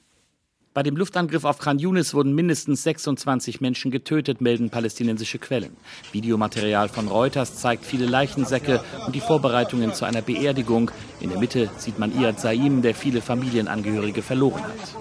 Bei 0.75 0.83
dem 0.83 0.95
Luftangriff 0.95 1.45
auf 1.45 1.57
Khan 1.57 1.79
Yunis 1.79 2.13
wurden 2.13 2.35
mindestens 2.35 2.83
26 2.83 3.59
Menschen 3.59 3.89
getötet, 3.89 4.39
melden 4.39 4.69
palästinensische 4.69 5.39
Quellen. 5.39 5.75
Videomaterial 6.11 6.89
von 6.89 7.07
Reuters 7.07 7.55
zeigt 7.55 7.83
viele 7.83 8.05
Leichensäcke 8.05 8.79
und 9.07 9.15
die 9.15 9.19
Vorbereitungen 9.19 9.95
zu 9.95 10.05
einer 10.05 10.21
Beerdigung. 10.21 10.91
In 11.21 11.31
der 11.31 11.39
Mitte 11.39 11.71
sieht 11.77 11.97
man 11.97 12.15
Iyad 12.15 12.39
Saim, 12.39 12.83
der 12.83 12.93
viele 12.93 13.21
Familienangehörige 13.21 14.21
verloren 14.21 14.61
hat. 14.63 14.95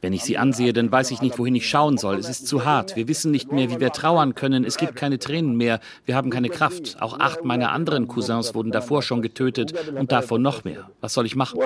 Wenn 0.00 0.12
ich 0.12 0.22
sie 0.22 0.38
ansehe, 0.38 0.72
dann 0.72 0.90
weiß 0.90 1.10
ich 1.10 1.20
nicht, 1.20 1.38
wohin 1.38 1.54
ich 1.54 1.68
schauen 1.68 1.98
soll. 1.98 2.16
Es 2.16 2.30
ist 2.30 2.46
zu 2.46 2.64
hart. 2.64 2.96
Wir 2.96 3.08
wissen 3.08 3.30
nicht 3.30 3.52
mehr, 3.52 3.68
wie 3.68 3.80
wir 3.80 3.90
trauern 3.90 4.34
können. 4.34 4.64
Es 4.64 4.78
gibt 4.78 4.96
keine 4.96 5.18
Tränen 5.18 5.56
mehr. 5.56 5.80
Wir 6.04 6.14
haben 6.14 6.30
keine 6.30 6.48
Kraft. 6.48 6.96
Auch 7.00 7.18
acht 7.18 7.44
meiner 7.44 7.72
anderen 7.72 8.06
Cousins 8.08 8.54
wurden 8.54 8.70
davor 8.72 9.02
schon 9.02 9.22
getötet 9.22 9.74
und 9.90 10.12
davor 10.12 10.38
noch 10.38 10.64
mehr. 10.64 10.88
Was 11.00 11.12
soll 11.14 11.26
ich 11.26 11.36
machen? 11.36 11.60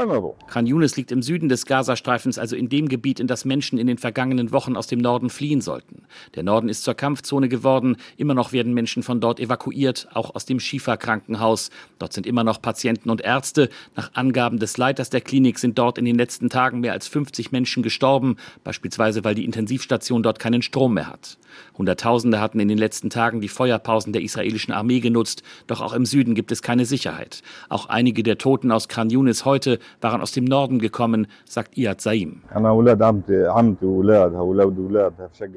Khan 0.48 0.66
Yunis 0.66 0.96
liegt 0.96 1.12
im 1.12 1.22
Süden 1.22 1.48
des 1.48 1.66
Gazastreifens, 1.90 2.38
also 2.38 2.54
in 2.54 2.68
dem 2.68 2.88
Gebiet, 2.88 3.18
in 3.18 3.26
das 3.26 3.44
Menschen 3.44 3.78
in 3.78 3.88
den 3.88 3.98
vergangenen 3.98 4.52
Wochen 4.52 4.76
aus 4.76 4.86
dem 4.86 5.00
Norden 5.00 5.28
fliehen 5.28 5.60
sollten. 5.60 6.02
Der 6.36 6.44
Norden 6.44 6.68
ist 6.68 6.84
zur 6.84 6.94
Kampfzone 6.94 7.48
geworden. 7.48 7.96
Immer 8.16 8.34
noch 8.34 8.52
werden 8.52 8.74
Menschen 8.74 9.02
von 9.02 9.20
dort 9.20 9.40
evakuiert, 9.40 10.06
auch 10.14 10.34
aus 10.34 10.44
dem 10.44 10.60
Schifa-Krankenhaus. 10.60 11.70
Dort 11.98 12.12
sind 12.12 12.26
immer 12.26 12.44
noch 12.44 12.62
Patienten 12.62 13.10
und 13.10 13.22
Ärzte. 13.22 13.70
Nach 13.96 14.12
Angaben 14.14 14.58
des 14.58 14.76
Leiters 14.76 15.10
der 15.10 15.20
Klinik 15.20 15.58
sind 15.58 15.78
dort 15.78 15.98
in 15.98 16.04
den 16.04 16.16
letzten 16.16 16.48
Tagen 16.48 16.80
mehr 16.80 16.92
als 16.92 17.08
50 17.08 17.50
Menschen 17.50 17.82
gestorben, 17.82 18.36
beispielsweise 18.62 19.24
weil 19.24 19.34
die 19.34 19.44
Intensivstation 19.44 20.22
dort 20.22 20.38
keinen 20.38 20.62
Strom 20.62 20.94
mehr 20.94 21.08
hat. 21.08 21.38
Hunderttausende 21.76 22.40
hatten 22.40 22.60
in 22.60 22.68
den 22.68 22.78
letzten 22.78 23.10
Tagen 23.10 23.40
die 23.40 23.48
Feuerpausen 23.48 24.12
der 24.12 24.22
israelischen 24.22 24.72
Armee 24.72 25.00
genutzt, 25.00 25.42
doch 25.66 25.80
auch 25.80 25.92
im 25.92 26.06
Süden 26.06 26.34
gibt 26.34 26.52
es 26.52 26.62
keine 26.62 26.84
Sicherheit. 26.84 27.42
Auch 27.68 27.86
einige 27.86 28.22
der 28.22 28.38
Toten 28.38 28.70
aus 28.70 28.88
Khan 28.88 29.10
Yunis 29.10 29.44
heute 29.44 29.78
waren 30.00 30.20
aus 30.20 30.32
dem 30.32 30.44
Norden 30.44 30.78
gekommen, 30.78 31.26
sagt 31.44 31.76
Iyad 31.80 32.00
Saim. 32.00 32.42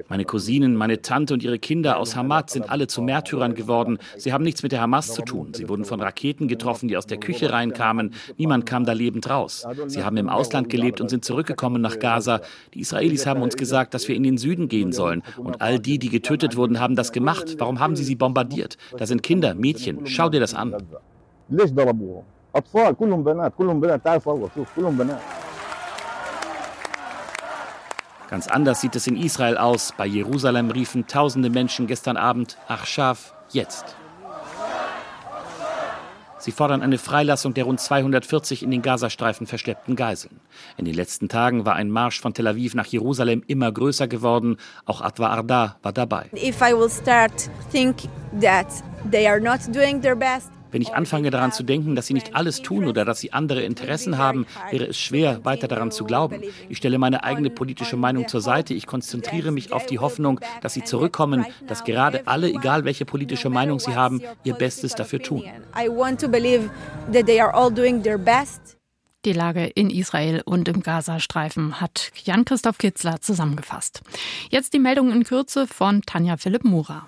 Meine 0.09 0.25
Cousinen, 0.25 0.75
meine 0.75 1.01
Tante 1.01 1.33
und 1.33 1.43
ihre 1.43 1.59
Kinder 1.59 1.97
aus 1.97 2.15
Hamad 2.15 2.49
sind 2.49 2.69
alle 2.69 2.87
zu 2.87 3.01
Märtyrern 3.01 3.55
geworden. 3.55 3.97
Sie 4.17 4.31
haben 4.31 4.43
nichts 4.43 4.63
mit 4.63 4.71
der 4.71 4.81
Hamas 4.81 5.13
zu 5.13 5.21
tun. 5.21 5.53
Sie 5.53 5.67
wurden 5.67 5.85
von 5.85 5.99
Raketen 6.01 6.47
getroffen, 6.47 6.87
die 6.87 6.97
aus 6.97 7.05
der 7.05 7.17
Küche 7.19 7.51
reinkamen. 7.51 8.13
Niemand 8.37 8.65
kam 8.65 8.85
da 8.85 8.93
lebend 8.93 9.29
raus. 9.29 9.67
Sie 9.87 10.03
haben 10.03 10.17
im 10.17 10.29
Ausland 10.29 10.69
gelebt 10.69 11.01
und 11.01 11.09
sind 11.09 11.25
zurückgekommen 11.25 11.81
nach 11.81 11.99
Gaza. 11.99 12.41
Die 12.73 12.79
Israelis 12.79 13.25
haben 13.25 13.41
uns 13.41 13.57
gesagt, 13.57 13.93
dass 13.93 14.07
wir 14.07 14.15
in 14.15 14.23
den 14.23 14.37
Süden 14.37 14.69
gehen 14.69 14.93
sollen. 14.93 15.23
Und 15.37 15.61
all 15.61 15.79
die, 15.79 15.99
die 15.99 16.09
getötet 16.09 16.55
wurden, 16.55 16.79
haben 16.79 16.95
das 16.95 17.11
gemacht. 17.11 17.55
Warum 17.59 17.79
haben 17.79 17.95
sie 17.95 18.03
sie 18.03 18.15
bombardiert? 18.15 18.77
Da 18.97 19.05
sind 19.05 19.23
Kinder, 19.23 19.53
Mädchen. 19.55 20.05
Schau 20.05 20.29
dir 20.29 20.39
das 20.39 20.53
an. 20.53 20.75
Ganz 28.29 28.47
anders 28.47 28.81
sieht 28.81 28.95
es 28.95 29.07
in 29.07 29.17
Israel 29.17 29.57
aus. 29.57 29.93
Bei 29.97 30.05
Jerusalem 30.05 30.71
riefen 30.71 31.07
tausende 31.07 31.49
Menschen 31.49 31.87
gestern 31.87 32.17
Abend, 32.17 32.57
ach 32.67 32.85
jetzt. 33.51 33.95
Sie 36.43 36.51
fordern 36.51 36.81
eine 36.81 36.97
Freilassung 36.97 37.53
der 37.53 37.63
rund 37.63 37.79
240 37.79 38.63
in 38.63 38.71
den 38.71 38.81
Gazastreifen 38.81 39.47
verschleppten 39.47 39.95
Geiseln. 39.95 40.41
In 40.75 40.83
den 40.83 40.93
letzten 40.93 41.29
Tagen 41.29 41.65
war 41.65 41.75
ein 41.75 41.89
Marsch 41.89 42.19
von 42.19 42.33
Tel 42.33 42.47
Aviv 42.47 42.75
nach 42.75 42.85
Jerusalem 42.85 43.43
immer 43.47 43.71
größer 43.71 44.09
geworden. 44.09 44.57
Auch 44.85 44.99
Atwa 44.99 45.27
Arda 45.27 45.77
war 45.81 45.93
dabei. 45.93 46.25
If 46.33 46.59
I 46.61 46.73
will 46.73 46.89
start 46.89 47.49
think 47.71 47.95
that 48.41 48.67
they 49.09 49.25
are 49.25 49.39
not 49.39 49.61
wenn 50.73 50.81
ich 50.81 50.93
anfange 50.93 51.29
daran 51.29 51.51
zu 51.51 51.63
denken, 51.63 51.95
dass 51.95 52.07
sie 52.07 52.13
nicht 52.13 52.35
alles 52.35 52.61
tun 52.61 52.85
oder 52.85 53.05
dass 53.05 53.19
sie 53.19 53.31
andere 53.31 53.61
Interessen 53.61 54.17
haben, 54.17 54.45
wäre 54.71 54.87
es 54.87 54.97
schwer, 54.97 55.45
weiter 55.45 55.67
daran 55.67 55.91
zu 55.91 56.03
glauben. 56.03 56.41
Ich 56.67 56.79
stelle 56.79 56.97
meine 56.97 57.23
eigene 57.23 57.49
politische 57.49 57.95
Meinung 57.95 58.27
zur 58.27 58.41
Seite. 58.41 58.73
Ich 58.73 58.87
konzentriere 58.87 59.51
mich 59.51 59.71
auf 59.71 59.85
die 59.85 59.99
Hoffnung, 59.99 60.39
dass 60.61 60.73
sie 60.73 60.83
zurückkommen, 60.83 61.45
dass 61.67 61.83
gerade 61.83 62.27
alle, 62.27 62.49
egal 62.49 62.85
welche 62.85 63.05
politische 63.05 63.49
Meinung 63.49 63.79
sie 63.79 63.95
haben, 63.95 64.21
ihr 64.43 64.55
Bestes 64.55 64.95
dafür 64.95 65.19
tun. 65.19 65.43
Die 69.25 69.31
Lage 69.31 69.67
in 69.67 69.89
Israel 69.89 70.41
und 70.43 70.67
im 70.67 70.83
Gazastreifen 70.83 71.79
hat 71.79 72.11
Jan-Christoph 72.25 72.77
Kitzler 72.77 73.21
zusammengefasst. 73.21 74.01
Jetzt 74.49 74.73
die 74.73 74.79
Meldung 74.79 75.13
in 75.13 75.23
Kürze 75.23 75.65
von 75.65 76.01
Tanja 76.01 76.35
Philipp 76.35 76.65
Mura. 76.65 77.07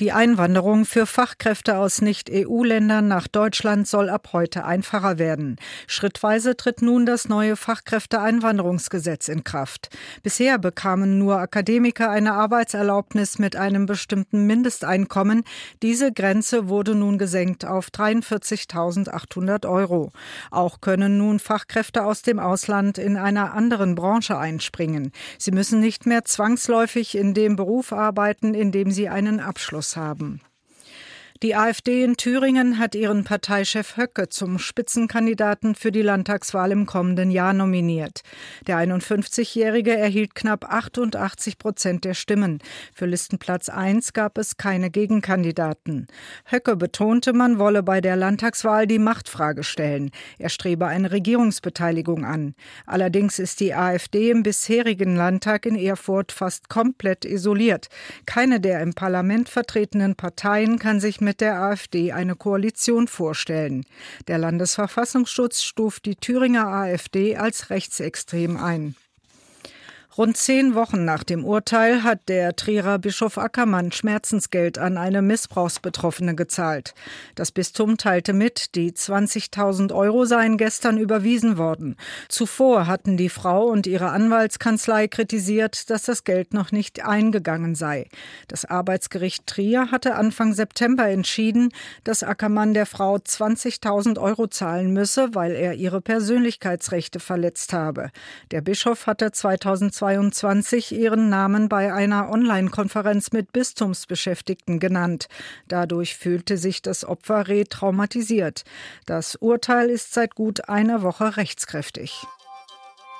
Die 0.00 0.10
Einwanderung 0.10 0.86
für 0.86 1.04
Fachkräfte 1.04 1.76
aus 1.76 2.00
Nicht-EU-Ländern 2.00 3.08
nach 3.08 3.28
Deutschland 3.28 3.86
soll 3.86 4.08
ab 4.08 4.30
heute 4.32 4.64
einfacher 4.64 5.18
werden. 5.18 5.56
Schrittweise 5.86 6.56
tritt 6.56 6.80
nun 6.80 7.04
das 7.04 7.28
neue 7.28 7.56
Fachkräfteeinwanderungsgesetz 7.56 9.28
in 9.28 9.44
Kraft. 9.44 9.90
Bisher 10.22 10.58
bekamen 10.58 11.18
nur 11.18 11.36
Akademiker 11.36 12.10
eine 12.10 12.32
Arbeitserlaubnis 12.32 13.38
mit 13.38 13.54
einem 13.54 13.84
bestimmten 13.84 14.46
Mindesteinkommen. 14.46 15.44
Diese 15.82 16.10
Grenze 16.10 16.70
wurde 16.70 16.94
nun 16.94 17.18
gesenkt 17.18 17.66
auf 17.66 17.88
43.800 17.88 19.68
Euro. 19.68 20.10
Auch 20.50 20.80
können 20.80 21.18
nun 21.18 21.38
Fachkräfte 21.38 22.06
aus 22.06 22.22
dem 22.22 22.38
Ausland 22.38 22.96
in 22.96 23.18
einer 23.18 23.52
anderen 23.52 23.94
Branche 23.94 24.38
einspringen. 24.38 25.12
Sie 25.38 25.50
müssen 25.50 25.80
nicht 25.80 26.06
mehr 26.06 26.24
zwangsläufig 26.24 27.14
in 27.14 27.34
dem 27.34 27.56
Beruf 27.56 27.92
arbeiten, 27.92 28.54
in 28.54 28.72
dem 28.72 28.90
sie 28.90 29.10
einen 29.10 29.38
Abschluss 29.38 29.81
Einfluss 29.82 29.96
haben. 29.96 30.40
Die 31.42 31.56
AfD 31.56 32.04
in 32.04 32.16
Thüringen 32.16 32.78
hat 32.78 32.94
ihren 32.94 33.24
Parteichef 33.24 33.96
Höcke 33.96 34.28
zum 34.28 34.60
Spitzenkandidaten 34.60 35.74
für 35.74 35.90
die 35.90 36.00
Landtagswahl 36.00 36.70
im 36.70 36.86
kommenden 36.86 37.32
Jahr 37.32 37.52
nominiert. 37.52 38.20
Der 38.68 38.76
51-Jährige 38.76 39.90
erhielt 39.90 40.36
knapp 40.36 40.72
88 40.72 41.58
Prozent 41.58 42.04
der 42.04 42.14
Stimmen. 42.14 42.60
Für 42.94 43.06
Listenplatz 43.06 43.68
1 43.68 44.12
gab 44.12 44.38
es 44.38 44.56
keine 44.56 44.88
Gegenkandidaten. 44.88 46.06
Höcke 46.48 46.76
betonte, 46.76 47.32
man 47.32 47.58
wolle 47.58 47.82
bei 47.82 48.00
der 48.00 48.14
Landtagswahl 48.14 48.86
die 48.86 49.00
Machtfrage 49.00 49.64
stellen. 49.64 50.12
Er 50.38 50.48
strebe 50.48 50.86
eine 50.86 51.10
Regierungsbeteiligung 51.10 52.24
an. 52.24 52.54
Allerdings 52.86 53.40
ist 53.40 53.58
die 53.58 53.74
AfD 53.74 54.30
im 54.30 54.44
bisherigen 54.44 55.16
Landtag 55.16 55.66
in 55.66 55.74
Erfurt 55.74 56.30
fast 56.30 56.68
komplett 56.68 57.24
isoliert. 57.24 57.88
Keine 58.26 58.60
der 58.60 58.80
im 58.80 58.92
Parlament 58.92 59.48
vertretenen 59.48 60.14
Parteien 60.14 60.78
kann 60.78 61.00
sich 61.00 61.20
mit 61.20 61.31
mit 61.32 61.40
der 61.40 61.62
AfD 61.62 62.12
eine 62.12 62.36
Koalition 62.36 63.08
vorstellen. 63.08 63.86
Der 64.28 64.36
Landesverfassungsschutz 64.36 65.62
stuft 65.62 66.04
die 66.04 66.14
Thüringer 66.14 66.66
AfD 66.66 67.38
als 67.38 67.70
rechtsextrem 67.70 68.58
ein. 68.58 68.96
Rund 70.18 70.36
zehn 70.36 70.74
Wochen 70.74 71.06
nach 71.06 71.24
dem 71.24 71.42
Urteil 71.42 72.02
hat 72.02 72.28
der 72.28 72.54
Trierer 72.54 72.98
Bischof 72.98 73.38
Ackermann 73.38 73.92
Schmerzensgeld 73.92 74.76
an 74.76 74.98
eine 74.98 75.22
Missbrauchsbetroffene 75.22 76.34
gezahlt. 76.34 76.92
Das 77.34 77.50
Bistum 77.50 77.96
teilte 77.96 78.34
mit, 78.34 78.74
die 78.74 78.92
20.000 78.92 79.90
Euro 79.94 80.26
seien 80.26 80.58
gestern 80.58 80.98
überwiesen 80.98 81.56
worden. 81.56 81.96
Zuvor 82.28 82.86
hatten 82.86 83.16
die 83.16 83.30
Frau 83.30 83.64
und 83.64 83.86
ihre 83.86 84.10
Anwaltskanzlei 84.10 85.08
kritisiert, 85.08 85.88
dass 85.88 86.02
das 86.02 86.24
Geld 86.24 86.52
noch 86.52 86.72
nicht 86.72 87.02
eingegangen 87.06 87.74
sei. 87.74 88.06
Das 88.48 88.66
Arbeitsgericht 88.66 89.46
Trier 89.46 89.90
hatte 89.90 90.16
Anfang 90.16 90.52
September 90.52 91.08
entschieden, 91.08 91.70
dass 92.04 92.22
Ackermann 92.22 92.74
der 92.74 92.84
Frau 92.84 93.16
20.000 93.16 94.20
Euro 94.20 94.46
zahlen 94.46 94.92
müsse, 94.92 95.34
weil 95.34 95.52
er 95.52 95.72
ihre 95.72 96.02
Persönlichkeitsrechte 96.02 97.18
verletzt 97.18 97.72
habe. 97.72 98.10
Der 98.50 98.60
Bischof 98.60 99.06
hatte 99.06 99.32
2020 99.32 100.01
2022 100.02 100.92
ihren 100.98 101.28
Namen 101.28 101.68
bei 101.68 101.94
einer 101.94 102.28
Online-Konferenz 102.28 103.30
mit 103.30 103.52
Bistumsbeschäftigten 103.52 104.80
genannt. 104.80 105.28
Dadurch 105.68 106.16
fühlte 106.16 106.56
sich 106.56 106.82
das 106.82 107.04
Opfer 107.04 107.46
retraumatisiert. 107.46 108.64
Das 109.06 109.36
Urteil 109.36 109.90
ist 109.90 110.12
seit 110.12 110.34
gut 110.34 110.68
einer 110.68 111.02
Woche 111.02 111.36
rechtskräftig. 111.36 112.24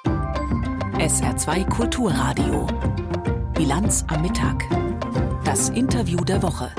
SR2 0.04 1.68
Kulturradio. 1.68 2.66
Bilanz 3.54 4.04
am 4.08 4.22
Mittag. 4.22 4.64
Das 5.44 5.68
Interview 5.68 6.24
der 6.24 6.42
Woche. 6.42 6.72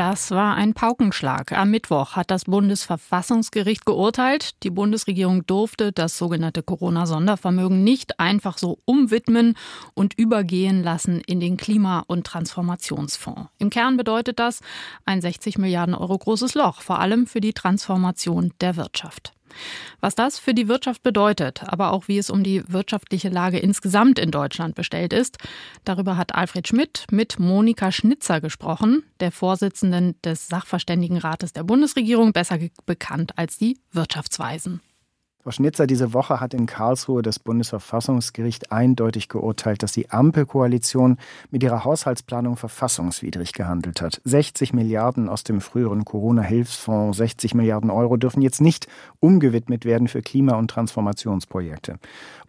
Das 0.00 0.30
war 0.30 0.54
ein 0.54 0.72
Paukenschlag. 0.72 1.52
Am 1.52 1.72
Mittwoch 1.72 2.16
hat 2.16 2.30
das 2.30 2.46
Bundesverfassungsgericht 2.46 3.84
geurteilt, 3.84 4.54
die 4.62 4.70
Bundesregierung 4.70 5.44
durfte 5.46 5.92
das 5.92 6.16
sogenannte 6.16 6.62
Corona-Sondervermögen 6.62 7.84
nicht 7.84 8.18
einfach 8.18 8.56
so 8.56 8.78
umwidmen 8.86 9.58
und 9.92 10.18
übergehen 10.18 10.82
lassen 10.82 11.20
in 11.20 11.38
den 11.38 11.58
Klima- 11.58 12.02
und 12.06 12.26
Transformationsfonds. 12.26 13.50
Im 13.58 13.68
Kern 13.68 13.98
bedeutet 13.98 14.38
das 14.38 14.60
ein 15.04 15.20
60 15.20 15.58
Milliarden 15.58 15.94
Euro 15.94 16.16
großes 16.16 16.54
Loch, 16.54 16.80
vor 16.80 16.98
allem 16.98 17.26
für 17.26 17.42
die 17.42 17.52
Transformation 17.52 18.54
der 18.62 18.76
Wirtschaft. 18.76 19.34
Was 20.00 20.14
das 20.14 20.38
für 20.38 20.54
die 20.54 20.68
Wirtschaft 20.68 21.02
bedeutet, 21.02 21.62
aber 21.66 21.92
auch 21.92 22.08
wie 22.08 22.18
es 22.18 22.30
um 22.30 22.42
die 22.42 22.62
wirtschaftliche 22.68 23.28
Lage 23.28 23.58
insgesamt 23.58 24.18
in 24.18 24.30
Deutschland 24.30 24.74
bestellt 24.74 25.12
ist, 25.12 25.38
darüber 25.84 26.16
hat 26.16 26.34
Alfred 26.34 26.68
Schmidt 26.68 27.06
mit 27.10 27.38
Monika 27.38 27.92
Schnitzer 27.92 28.40
gesprochen, 28.40 29.02
der 29.20 29.32
Vorsitzenden 29.32 30.20
des 30.22 30.48
Sachverständigenrates 30.48 31.52
der 31.52 31.64
Bundesregierung, 31.64 32.32
besser 32.32 32.58
bekannt 32.86 33.36
als 33.36 33.58
die 33.58 33.78
Wirtschaftsweisen. 33.92 34.80
Frau 35.42 35.52
Schnitzer, 35.52 35.86
diese 35.86 36.12
Woche 36.12 36.38
hat 36.38 36.52
in 36.52 36.66
Karlsruhe 36.66 37.22
das 37.22 37.38
Bundesverfassungsgericht 37.38 38.72
eindeutig 38.72 39.30
geurteilt, 39.30 39.82
dass 39.82 39.92
die 39.92 40.10
Ampelkoalition 40.10 41.16
mit 41.50 41.62
ihrer 41.62 41.84
Haushaltsplanung 41.84 42.58
verfassungswidrig 42.58 43.54
gehandelt 43.54 44.02
hat. 44.02 44.20
60 44.24 44.74
Milliarden 44.74 45.30
aus 45.30 45.42
dem 45.42 45.62
früheren 45.62 46.04
Corona-Hilfsfonds, 46.04 47.16
60 47.16 47.54
Milliarden 47.54 47.88
Euro 47.88 48.18
dürfen 48.18 48.42
jetzt 48.42 48.60
nicht 48.60 48.86
umgewidmet 49.18 49.86
werden 49.86 50.08
für 50.08 50.20
Klima- 50.20 50.56
und 50.56 50.70
Transformationsprojekte. 50.70 51.98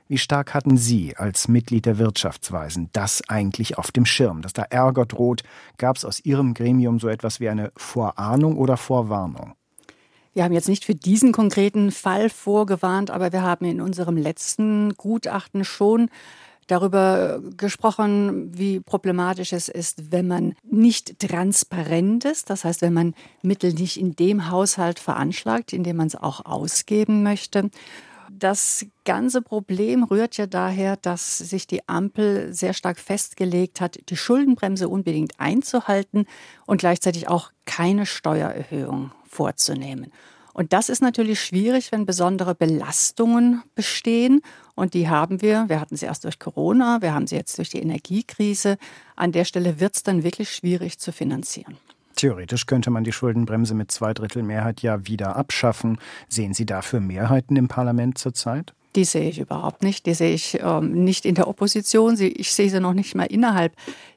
Wie 0.09 0.17
stark 0.17 0.53
hatten 0.53 0.75
Sie 0.75 1.15
als 1.15 1.47
Mitglied 1.47 1.85
der 1.85 1.97
Wirtschaftsweisen 1.97 2.89
das 2.91 3.21
eigentlich 3.29 3.77
auf 3.77 3.93
dem 3.93 4.05
Schirm, 4.05 4.41
dass 4.41 4.51
da 4.51 4.63
Ärger 4.63 5.05
droht? 5.05 5.43
Gab 5.77 5.95
es 5.95 6.03
aus 6.03 6.19
Ihrem 6.25 6.53
Gremium 6.53 6.99
so 6.99 7.07
etwas 7.07 7.39
wie 7.39 7.47
eine 7.47 7.71
Vorahnung 7.77 8.57
oder 8.57 8.75
Vorwarnung? 8.75 9.53
Wir 10.33 10.45
haben 10.45 10.53
jetzt 10.53 10.69
nicht 10.69 10.85
für 10.85 10.95
diesen 10.95 11.33
konkreten 11.33 11.91
Fall 11.91 12.29
vorgewarnt, 12.29 13.11
aber 13.11 13.33
wir 13.33 13.41
haben 13.41 13.65
in 13.65 13.81
unserem 13.81 14.15
letzten 14.15 14.93
Gutachten 14.95 15.65
schon 15.65 16.09
darüber 16.67 17.41
gesprochen, 17.57 18.57
wie 18.57 18.79
problematisch 18.79 19.51
es 19.51 19.67
ist, 19.67 20.11
wenn 20.11 20.27
man 20.27 20.53
nicht 20.63 21.19
transparent 21.19 22.23
ist. 22.23 22.49
Das 22.49 22.63
heißt, 22.63 22.81
wenn 22.81 22.93
man 22.93 23.13
Mittel 23.41 23.73
nicht 23.73 23.99
in 23.99 24.15
dem 24.15 24.49
Haushalt 24.49 24.99
veranschlagt, 24.99 25.73
in 25.73 25.83
dem 25.83 25.97
man 25.97 26.07
es 26.07 26.15
auch 26.15 26.45
ausgeben 26.45 27.23
möchte. 27.23 27.69
Das 28.29 28.85
ganze 29.03 29.41
Problem 29.41 30.05
rührt 30.05 30.37
ja 30.37 30.47
daher, 30.47 30.95
dass 30.95 31.37
sich 31.39 31.67
die 31.67 31.87
Ampel 31.89 32.53
sehr 32.53 32.73
stark 32.73 32.99
festgelegt 32.99 33.81
hat, 33.81 33.99
die 34.07 34.15
Schuldenbremse 34.15 34.87
unbedingt 34.87 35.37
einzuhalten 35.41 36.25
und 36.65 36.79
gleichzeitig 36.79 37.27
auch 37.27 37.51
keine 37.65 38.05
Steuererhöhung 38.05 39.11
vorzunehmen. 39.31 40.11
Und 40.53 40.73
das 40.73 40.89
ist 40.89 41.01
natürlich 41.01 41.41
schwierig, 41.41 41.91
wenn 41.91 42.05
besondere 42.05 42.55
Belastungen 42.55 43.63
bestehen. 43.73 44.41
Und 44.75 44.93
die 44.93 45.07
haben 45.07 45.41
wir. 45.41 45.65
Wir 45.69 45.79
hatten 45.79 45.95
sie 45.95 46.05
erst 46.05 46.25
durch 46.25 46.39
Corona, 46.39 47.01
wir 47.01 47.13
haben 47.13 47.27
sie 47.27 47.35
jetzt 47.35 47.57
durch 47.57 47.69
die 47.69 47.81
Energiekrise. 47.81 48.77
An 49.15 49.31
der 49.31 49.45
Stelle 49.45 49.79
wird 49.79 49.95
es 49.95 50.03
dann 50.03 50.23
wirklich 50.23 50.53
schwierig 50.53 50.99
zu 50.99 51.11
finanzieren. 51.11 51.77
Theoretisch 52.15 52.65
könnte 52.65 52.89
man 52.91 53.03
die 53.03 53.13
Schuldenbremse 53.13 53.73
mit 53.73 53.91
Zweidrittelmehrheit 53.91 54.81
ja 54.81 55.07
wieder 55.07 55.37
abschaffen. 55.37 55.97
Sehen 56.27 56.53
Sie 56.53 56.65
dafür 56.65 56.99
Mehrheiten 56.99 57.55
im 57.55 57.67
Parlament 57.67 58.17
zurzeit? 58.17 58.73
Die 58.95 59.05
sehe 59.05 59.29
ich 59.29 59.39
überhaupt 59.39 59.83
nicht. 59.83 60.05
Die 60.05 60.13
sehe 60.13 60.33
ich 60.33 60.59
ähm, 60.61 61.05
nicht 61.05 61.25
in 61.25 61.35
der 61.35 61.47
Opposition. 61.47 62.19
Ich 62.19 62.51
sehe 62.51 62.69
sie 62.69 62.81
noch 62.81 62.93
nicht 62.93 63.15
mal 63.15 63.25
innerhalb 63.25 63.73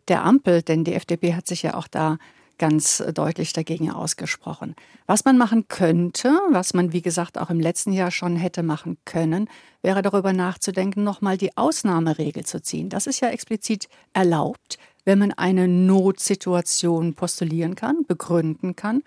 der 0.08 0.24
Ampel, 0.24 0.62
denn 0.62 0.82
die 0.82 0.94
FDP 0.94 1.34
hat 1.34 1.46
sich 1.46 1.62
ja 1.62 1.74
auch 1.74 1.86
da 1.86 2.18
ganz 2.58 3.02
deutlich 3.14 3.52
dagegen 3.52 3.90
ausgesprochen. 3.90 4.74
Was 5.06 5.24
man 5.24 5.38
machen 5.38 5.68
könnte, 5.68 6.30
was 6.50 6.74
man 6.74 6.92
wie 6.92 7.02
gesagt 7.02 7.38
auch 7.38 7.50
im 7.50 7.60
letzten 7.60 7.92
Jahr 7.92 8.10
schon 8.10 8.36
hätte 8.36 8.62
machen 8.62 8.96
können, 9.04 9.48
wäre 9.82 10.02
darüber 10.02 10.32
nachzudenken, 10.32 11.04
nochmal 11.04 11.36
die 11.36 11.56
Ausnahmeregel 11.56 12.44
zu 12.44 12.62
ziehen. 12.62 12.88
Das 12.88 13.06
ist 13.06 13.20
ja 13.20 13.28
explizit 13.28 13.88
erlaubt, 14.12 14.78
wenn 15.04 15.18
man 15.18 15.32
eine 15.32 15.68
Notsituation 15.68 17.14
postulieren 17.14 17.74
kann, 17.74 18.04
begründen 18.06 18.76
kann. 18.76 19.02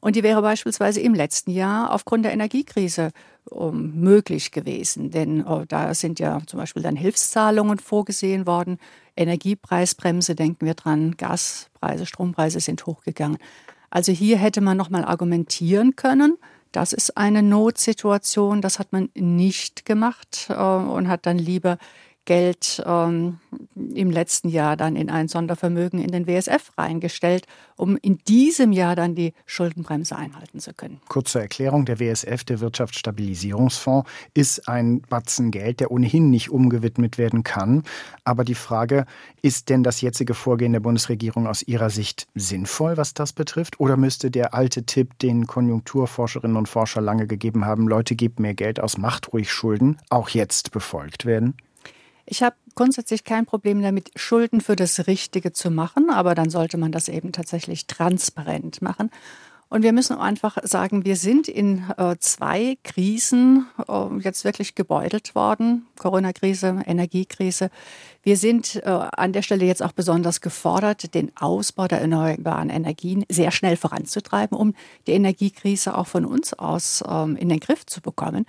Und 0.00 0.16
die 0.16 0.22
wäre 0.22 0.40
beispielsweise 0.40 1.00
im 1.00 1.14
letzten 1.14 1.50
Jahr 1.50 1.92
aufgrund 1.92 2.24
der 2.24 2.32
Energiekrise 2.32 3.10
möglich 3.72 4.50
gewesen. 4.50 5.10
Denn 5.10 5.44
oh, 5.46 5.64
da 5.68 5.92
sind 5.94 6.18
ja 6.18 6.40
zum 6.46 6.58
Beispiel 6.58 6.82
dann 6.82 6.96
Hilfszahlungen 6.96 7.78
vorgesehen 7.78 8.46
worden. 8.46 8.78
Energiepreisbremse, 9.16 10.34
denken 10.34 10.66
wir 10.66 10.74
dran, 10.74 11.16
Gaspreise, 11.16 12.06
Strompreise 12.06 12.60
sind 12.60 12.86
hochgegangen. 12.86 13.38
Also 13.90 14.12
hier 14.12 14.38
hätte 14.38 14.60
man 14.60 14.76
nochmal 14.76 15.04
argumentieren 15.04 15.96
können. 15.96 16.36
Das 16.72 16.92
ist 16.92 17.16
eine 17.16 17.42
Notsituation, 17.42 18.62
das 18.62 18.78
hat 18.78 18.92
man 18.92 19.08
nicht 19.14 19.84
gemacht 19.84 20.46
äh, 20.50 20.54
und 20.54 21.08
hat 21.08 21.26
dann 21.26 21.38
lieber 21.38 21.78
Geld 22.30 22.80
ähm, 22.86 23.40
im 23.74 24.08
letzten 24.08 24.50
Jahr 24.50 24.76
dann 24.76 24.94
in 24.94 25.10
ein 25.10 25.26
Sondervermögen 25.26 25.98
in 25.98 26.12
den 26.12 26.28
WSF 26.28 26.70
reingestellt, 26.78 27.48
um 27.74 27.96
in 27.96 28.18
diesem 28.18 28.70
Jahr 28.70 28.94
dann 28.94 29.16
die 29.16 29.32
Schuldenbremse 29.46 30.14
einhalten 30.14 30.60
zu 30.60 30.72
können. 30.72 31.00
Kurze 31.08 31.40
Erklärung, 31.40 31.86
der 31.86 31.98
WSF, 31.98 32.44
der 32.44 32.60
Wirtschaftsstabilisierungsfonds, 32.60 34.08
ist 34.32 34.68
ein 34.68 35.00
Batzen 35.00 35.50
Geld, 35.50 35.80
der 35.80 35.90
ohnehin 35.90 36.30
nicht 36.30 36.50
umgewidmet 36.52 37.18
werden 37.18 37.42
kann. 37.42 37.82
Aber 38.22 38.44
die 38.44 38.54
Frage, 38.54 39.06
ist 39.42 39.68
denn 39.68 39.82
das 39.82 40.00
jetzige 40.00 40.34
Vorgehen 40.34 40.72
der 40.72 40.78
Bundesregierung 40.78 41.48
aus 41.48 41.64
Ihrer 41.64 41.90
Sicht 41.90 42.28
sinnvoll, 42.36 42.96
was 42.96 43.12
das 43.12 43.32
betrifft? 43.32 43.80
Oder 43.80 43.96
müsste 43.96 44.30
der 44.30 44.54
alte 44.54 44.84
Tipp, 44.84 45.18
den 45.18 45.48
Konjunkturforscherinnen 45.48 46.56
und 46.56 46.68
Forscher 46.68 47.00
lange 47.00 47.26
gegeben 47.26 47.64
haben, 47.64 47.88
Leute, 47.88 48.14
gebt 48.14 48.38
mehr 48.38 48.54
Geld 48.54 48.78
aus, 48.78 48.98
macht 48.98 49.32
ruhig 49.32 49.50
Schulden, 49.50 49.96
auch 50.10 50.28
jetzt 50.28 50.70
befolgt 50.70 51.26
werden? 51.26 51.56
Ich 52.26 52.42
habe 52.42 52.56
grundsätzlich 52.74 53.24
kein 53.24 53.46
Problem 53.46 53.82
damit, 53.82 54.10
Schulden 54.16 54.60
für 54.60 54.76
das 54.76 55.06
Richtige 55.06 55.52
zu 55.52 55.70
machen, 55.70 56.10
aber 56.10 56.34
dann 56.34 56.50
sollte 56.50 56.78
man 56.78 56.92
das 56.92 57.08
eben 57.08 57.32
tatsächlich 57.32 57.86
transparent 57.86 58.82
machen. 58.82 59.10
Und 59.72 59.84
wir 59.84 59.92
müssen 59.92 60.18
einfach 60.18 60.58
sagen, 60.64 61.04
wir 61.04 61.14
sind 61.14 61.46
in 61.46 61.84
äh, 61.96 62.16
zwei 62.18 62.76
Krisen 62.82 63.68
äh, 63.88 64.18
jetzt 64.18 64.44
wirklich 64.44 64.74
gebeutelt 64.74 65.36
worden. 65.36 65.86
Corona-Krise, 65.96 66.82
Energiekrise. 66.86 67.70
Wir 68.24 68.36
sind 68.36 68.82
äh, 68.84 68.88
an 68.88 69.32
der 69.32 69.42
Stelle 69.42 69.64
jetzt 69.64 69.84
auch 69.84 69.92
besonders 69.92 70.40
gefordert, 70.40 71.14
den 71.14 71.30
Ausbau 71.36 71.86
der 71.86 72.00
erneuerbaren 72.00 72.68
Energien 72.68 73.24
sehr 73.28 73.52
schnell 73.52 73.76
voranzutreiben, 73.76 74.58
um 74.58 74.74
die 75.06 75.12
Energiekrise 75.12 75.96
auch 75.96 76.08
von 76.08 76.24
uns 76.24 76.52
aus 76.52 77.04
ähm, 77.08 77.36
in 77.36 77.48
den 77.48 77.60
Griff 77.60 77.86
zu 77.86 78.00
bekommen. 78.00 78.46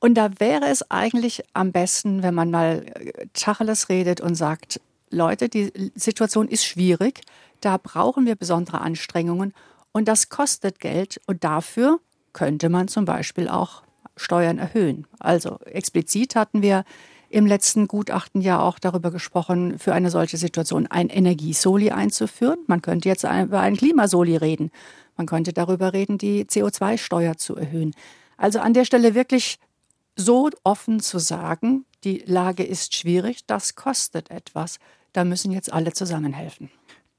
Und 0.00 0.14
da 0.14 0.30
wäre 0.38 0.66
es 0.66 0.90
eigentlich 0.90 1.42
am 1.54 1.72
besten, 1.72 2.22
wenn 2.22 2.34
man 2.34 2.50
mal 2.50 2.84
äh, 2.94 3.26
Tacheles 3.32 3.88
redet 3.88 4.20
und 4.20 4.34
sagt, 4.34 4.80
Leute, 5.10 5.48
die 5.48 5.72
Situation 5.94 6.48
ist 6.48 6.64
schwierig, 6.64 7.22
da 7.60 7.78
brauchen 7.78 8.26
wir 8.26 8.36
besondere 8.36 8.80
Anstrengungen 8.80 9.54
und 9.92 10.06
das 10.06 10.28
kostet 10.28 10.80
Geld 10.80 11.20
und 11.26 11.44
dafür 11.44 11.98
könnte 12.32 12.68
man 12.68 12.88
zum 12.88 13.04
Beispiel 13.04 13.48
auch 13.48 13.82
Steuern 14.16 14.58
erhöhen. 14.58 15.06
Also 15.18 15.58
explizit 15.64 16.36
hatten 16.36 16.62
wir 16.62 16.84
im 17.30 17.46
letzten 17.46 17.88
Gutachten 17.88 18.40
ja 18.40 18.60
auch 18.60 18.78
darüber 18.78 19.10
gesprochen, 19.10 19.78
für 19.78 19.92
eine 19.92 20.10
solche 20.10 20.36
Situation 20.36 20.86
ein 20.86 21.08
Energiesoli 21.08 21.90
einzuführen. 21.90 22.58
Man 22.66 22.80
könnte 22.80 23.08
jetzt 23.08 23.24
über 23.24 23.60
ein 23.60 23.76
Klimasoli 23.76 24.36
reden. 24.36 24.70
Man 25.16 25.26
könnte 25.26 25.52
darüber 25.52 25.92
reden, 25.92 26.16
die 26.16 26.44
CO2-Steuer 26.44 27.36
zu 27.36 27.56
erhöhen. 27.56 27.94
Also 28.36 28.60
an 28.60 28.72
der 28.72 28.84
Stelle 28.84 29.14
wirklich 29.14 29.58
so 30.18 30.50
offen 30.64 31.00
zu 31.00 31.18
sagen, 31.18 31.86
die 32.04 32.18
Lage 32.26 32.64
ist 32.64 32.94
schwierig, 32.94 33.46
das 33.46 33.76
kostet 33.76 34.30
etwas, 34.30 34.78
da 35.12 35.24
müssen 35.24 35.52
jetzt 35.52 35.72
alle 35.72 35.92
zusammenhelfen. 35.92 36.70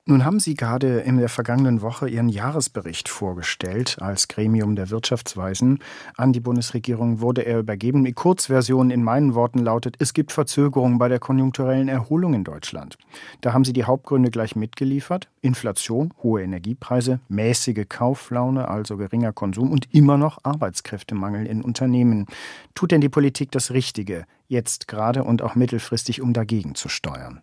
Nun 0.10 0.26
haben 0.26 0.40
Sie 0.40 0.56
gerade 0.56 1.02
in 1.02 1.18
der 1.18 1.30
vergangenen 1.30 1.84
Woche 1.84 2.10
Ihren 2.10 2.30
Jahresbericht 2.30 3.10
vorgestellt 3.10 3.98
als 4.02 4.28
Gremium 4.28 4.76
der 4.76 4.90
Wirtschaftsweisen. 4.90 5.84
An 6.18 6.34
die 6.34 6.40
Bundesregierung 6.40 7.22
wurde 7.22 7.46
er 7.46 7.60
übergeben. 7.60 8.04
Die 8.04 8.14
Kurzversion 8.14 8.90
in 8.90 9.04
meinen 9.04 9.36
Worten 9.36 9.60
lautet, 9.60 9.98
es 10.00 10.16
gibt 10.16 10.32
Verzögerungen 10.32 10.98
bei 10.98 11.10
der 11.10 11.20
konjunkturellen 11.20 11.90
Erholung 11.90 12.34
in 12.34 12.44
Deutschland. 12.44 12.98
Da 13.42 13.54
haben 13.54 13.64
Sie 13.64 13.72
die 13.72 13.84
Hauptgründe 13.84 14.32
gleich 14.32 14.56
mitgeliefert. 14.56 15.30
Inflation, 15.42 16.12
hohe 16.24 16.42
Energiepreise, 16.42 17.20
mäßige 17.28 17.86
Kauflaune, 17.88 18.68
also 18.68 18.98
geringer 18.98 19.32
Konsum 19.32 19.72
und 19.72 19.94
immer 19.94 20.18
noch 20.18 20.40
Arbeitskräftemangel 20.42 21.46
in 21.46 21.62
Unternehmen. 21.62 22.26
Tut 22.74 22.90
denn 22.90 23.02
die 23.02 23.10
Politik 23.10 23.52
das 23.52 23.70
Richtige, 23.70 24.26
jetzt 24.48 24.88
gerade 24.88 25.24
und 25.24 25.44
auch 25.44 25.54
mittelfristig, 25.54 26.20
um 26.20 26.34
dagegen 26.34 26.74
zu 26.74 26.90
steuern? 26.90 27.42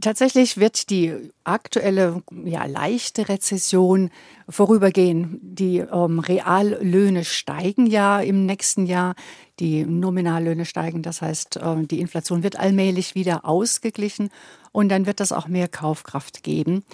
Tatsächlich 0.00 0.58
wird 0.58 0.90
die 0.90 1.14
aktuelle 1.44 2.22
ja, 2.44 2.66
leichte 2.66 3.30
Rezession 3.30 4.10
vorübergehen. 4.46 5.38
Die 5.42 5.78
ähm, 5.78 6.18
Reallöhne 6.18 7.24
steigen 7.24 7.86
ja 7.86 8.20
im 8.20 8.44
nächsten 8.44 8.84
Jahr, 8.84 9.14
die 9.58 9.86
Nominallöhne 9.86 10.66
steigen. 10.66 11.02
Das 11.02 11.22
heißt, 11.22 11.60
ähm, 11.62 11.88
die 11.88 12.00
Inflation 12.00 12.42
wird 12.42 12.58
allmählich 12.58 13.14
wieder 13.14 13.46
ausgeglichen 13.46 14.28
und 14.70 14.90
dann 14.90 15.06
wird 15.06 15.22
es 15.22 15.32
auch 15.32 15.48
mehr 15.48 15.68
Kaufkraft 15.68 16.42
geben. 16.42 16.84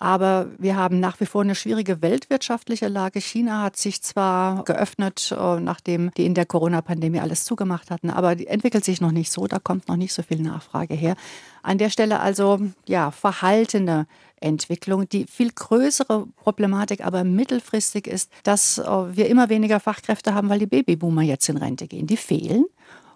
Aber 0.00 0.46
wir 0.58 0.76
haben 0.76 0.98
nach 0.98 1.20
wie 1.20 1.26
vor 1.26 1.42
eine 1.42 1.54
schwierige 1.54 2.00
weltwirtschaftliche 2.00 2.88
Lage. 2.88 3.20
China 3.20 3.62
hat 3.62 3.76
sich 3.76 4.00
zwar 4.00 4.64
geöffnet, 4.64 5.30
äh, 5.38 5.60
nachdem 5.60 6.10
die 6.16 6.24
in 6.24 6.32
der 6.34 6.46
Corona-Pandemie 6.46 7.20
alles 7.20 7.44
zugemacht 7.44 7.90
hatten, 7.90 8.08
aber 8.08 8.34
die 8.34 8.46
entwickelt 8.46 8.82
sich 8.82 9.02
noch 9.02 9.12
nicht 9.12 9.30
so. 9.30 9.46
Da 9.46 9.58
kommt 9.58 9.88
noch 9.88 9.96
nicht 9.96 10.14
so 10.14 10.22
viel 10.22 10.40
Nachfrage 10.40 10.94
her. 10.94 11.16
An 11.62 11.76
der 11.76 11.90
Stelle 11.90 12.20
also, 12.20 12.58
ja, 12.88 13.10
verhaltene 13.10 14.06
Entwicklung. 14.40 15.06
Die 15.06 15.26
viel 15.26 15.52
größere 15.52 16.26
Problematik 16.36 17.04
aber 17.04 17.22
mittelfristig 17.22 18.06
ist, 18.06 18.32
dass 18.42 18.78
äh, 18.78 18.84
wir 18.84 19.28
immer 19.28 19.50
weniger 19.50 19.80
Fachkräfte 19.80 20.34
haben, 20.34 20.48
weil 20.48 20.60
die 20.60 20.66
Babyboomer 20.66 21.22
jetzt 21.22 21.48
in 21.50 21.58
Rente 21.58 21.86
gehen. 21.86 22.06
Die 22.06 22.16
fehlen. 22.16 22.64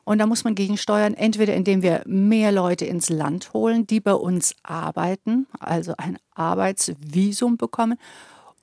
Und 0.05 0.19
da 0.19 0.27
muss 0.27 0.45
man 0.45 0.55
gegensteuern, 0.55 1.15
entweder 1.15 1.55
indem 1.55 1.83
wir 1.83 2.03
mehr 2.07 2.53
Leute 2.53 2.85
ins 2.85 3.09
Land 3.09 3.53
holen, 3.53 3.87
die 3.87 4.01
bei 4.01 4.15
uns 4.15 4.55
arbeiten, 4.63 5.47
also 5.59 5.95
ein 5.97 6.19
Arbeitsvisum 6.35 7.57
bekommen, 7.57 7.99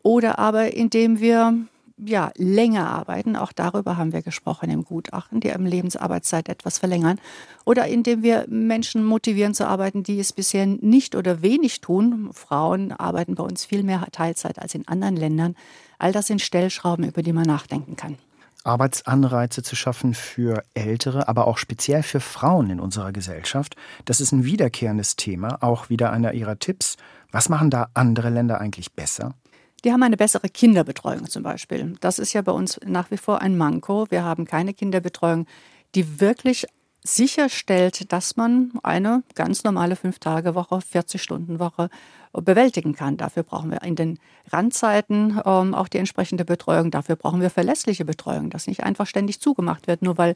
oder 0.03 0.39
aber 0.39 0.73
indem 0.73 1.19
wir 1.19 1.55
ja, 2.03 2.31
länger 2.35 2.89
arbeiten. 2.89 3.35
Auch 3.35 3.51
darüber 3.51 3.97
haben 3.97 4.11
wir 4.11 4.21
gesprochen 4.21 4.69
im 4.69 4.83
Gutachten, 4.83 5.39
die 5.39 5.49
im 5.49 5.65
Lebensarbeitszeit 5.65 6.49
etwas 6.49 6.79
verlängern. 6.79 7.19
Oder 7.65 7.87
indem 7.87 8.23
wir 8.23 8.45
Menschen 8.49 9.05
motivieren 9.05 9.53
zu 9.53 9.67
arbeiten, 9.67 10.03
die 10.03 10.19
es 10.19 10.33
bisher 10.33 10.65
nicht 10.65 11.15
oder 11.15 11.41
wenig 11.41 11.81
tun. 11.81 12.29
Frauen 12.33 12.91
arbeiten 12.91 13.35
bei 13.35 13.43
uns 13.43 13.65
viel 13.65 13.83
mehr 13.83 14.05
Teilzeit 14.11 14.59
als 14.59 14.73
in 14.73 14.87
anderen 14.87 15.15
Ländern. 15.15 15.55
All 15.99 16.11
das 16.11 16.27
sind 16.27 16.41
Stellschrauben, 16.41 17.05
über 17.05 17.21
die 17.21 17.33
man 17.33 17.45
nachdenken 17.45 17.95
kann. 17.95 18.17
Arbeitsanreize 18.63 19.63
zu 19.63 19.75
schaffen 19.75 20.13
für 20.13 20.63
Ältere, 20.73 21.27
aber 21.27 21.47
auch 21.47 21.57
speziell 21.57 22.03
für 22.03 22.19
Frauen 22.19 22.69
in 22.69 22.79
unserer 22.79 23.11
Gesellschaft. 23.11 23.75
Das 24.05 24.21
ist 24.21 24.31
ein 24.31 24.45
wiederkehrendes 24.45 25.15
Thema, 25.15 25.57
auch 25.61 25.89
wieder 25.89 26.11
einer 26.11 26.33
Ihrer 26.33 26.59
Tipps. 26.59 26.97
Was 27.31 27.49
machen 27.49 27.69
da 27.69 27.89
andere 27.93 28.29
Länder 28.29 28.59
eigentlich 28.59 28.93
besser? 28.93 29.35
Die 29.83 29.91
haben 29.91 30.03
eine 30.03 30.17
bessere 30.17 30.49
Kinderbetreuung 30.49 31.27
zum 31.27 31.43
Beispiel. 31.43 31.95
Das 32.01 32.19
ist 32.19 32.33
ja 32.33 32.41
bei 32.41 32.51
uns 32.51 32.79
nach 32.85 33.09
wie 33.09 33.17
vor 33.17 33.41
ein 33.41 33.57
Manko. 33.57 34.05
Wir 34.09 34.23
haben 34.23 34.45
keine 34.45 34.73
Kinderbetreuung, 34.73 35.47
die 35.95 36.19
wirklich 36.19 36.67
sicherstellt, 37.03 38.11
dass 38.11 38.37
man 38.37 38.71
eine 38.83 39.23
ganz 39.33 39.63
normale 39.63 39.95
Fünf-Tage-Woche, 39.95 40.75
40-Stunden-Woche 40.75 41.89
bewältigen 42.33 42.93
kann. 42.93 43.17
Dafür 43.17 43.43
brauchen 43.43 43.71
wir 43.71 43.81
in 43.83 43.95
den 43.95 44.19
Randzeiten 44.51 45.39
ähm, 45.45 45.73
auch 45.73 45.87
die 45.87 45.97
entsprechende 45.97 46.45
Betreuung. 46.45 46.91
Dafür 46.91 47.15
brauchen 47.15 47.41
wir 47.41 47.49
verlässliche 47.49 48.05
Betreuung, 48.05 48.49
dass 48.49 48.67
nicht 48.67 48.83
einfach 48.83 49.07
ständig 49.07 49.41
zugemacht 49.41 49.87
wird, 49.87 50.01
nur 50.01 50.17
weil 50.17 50.35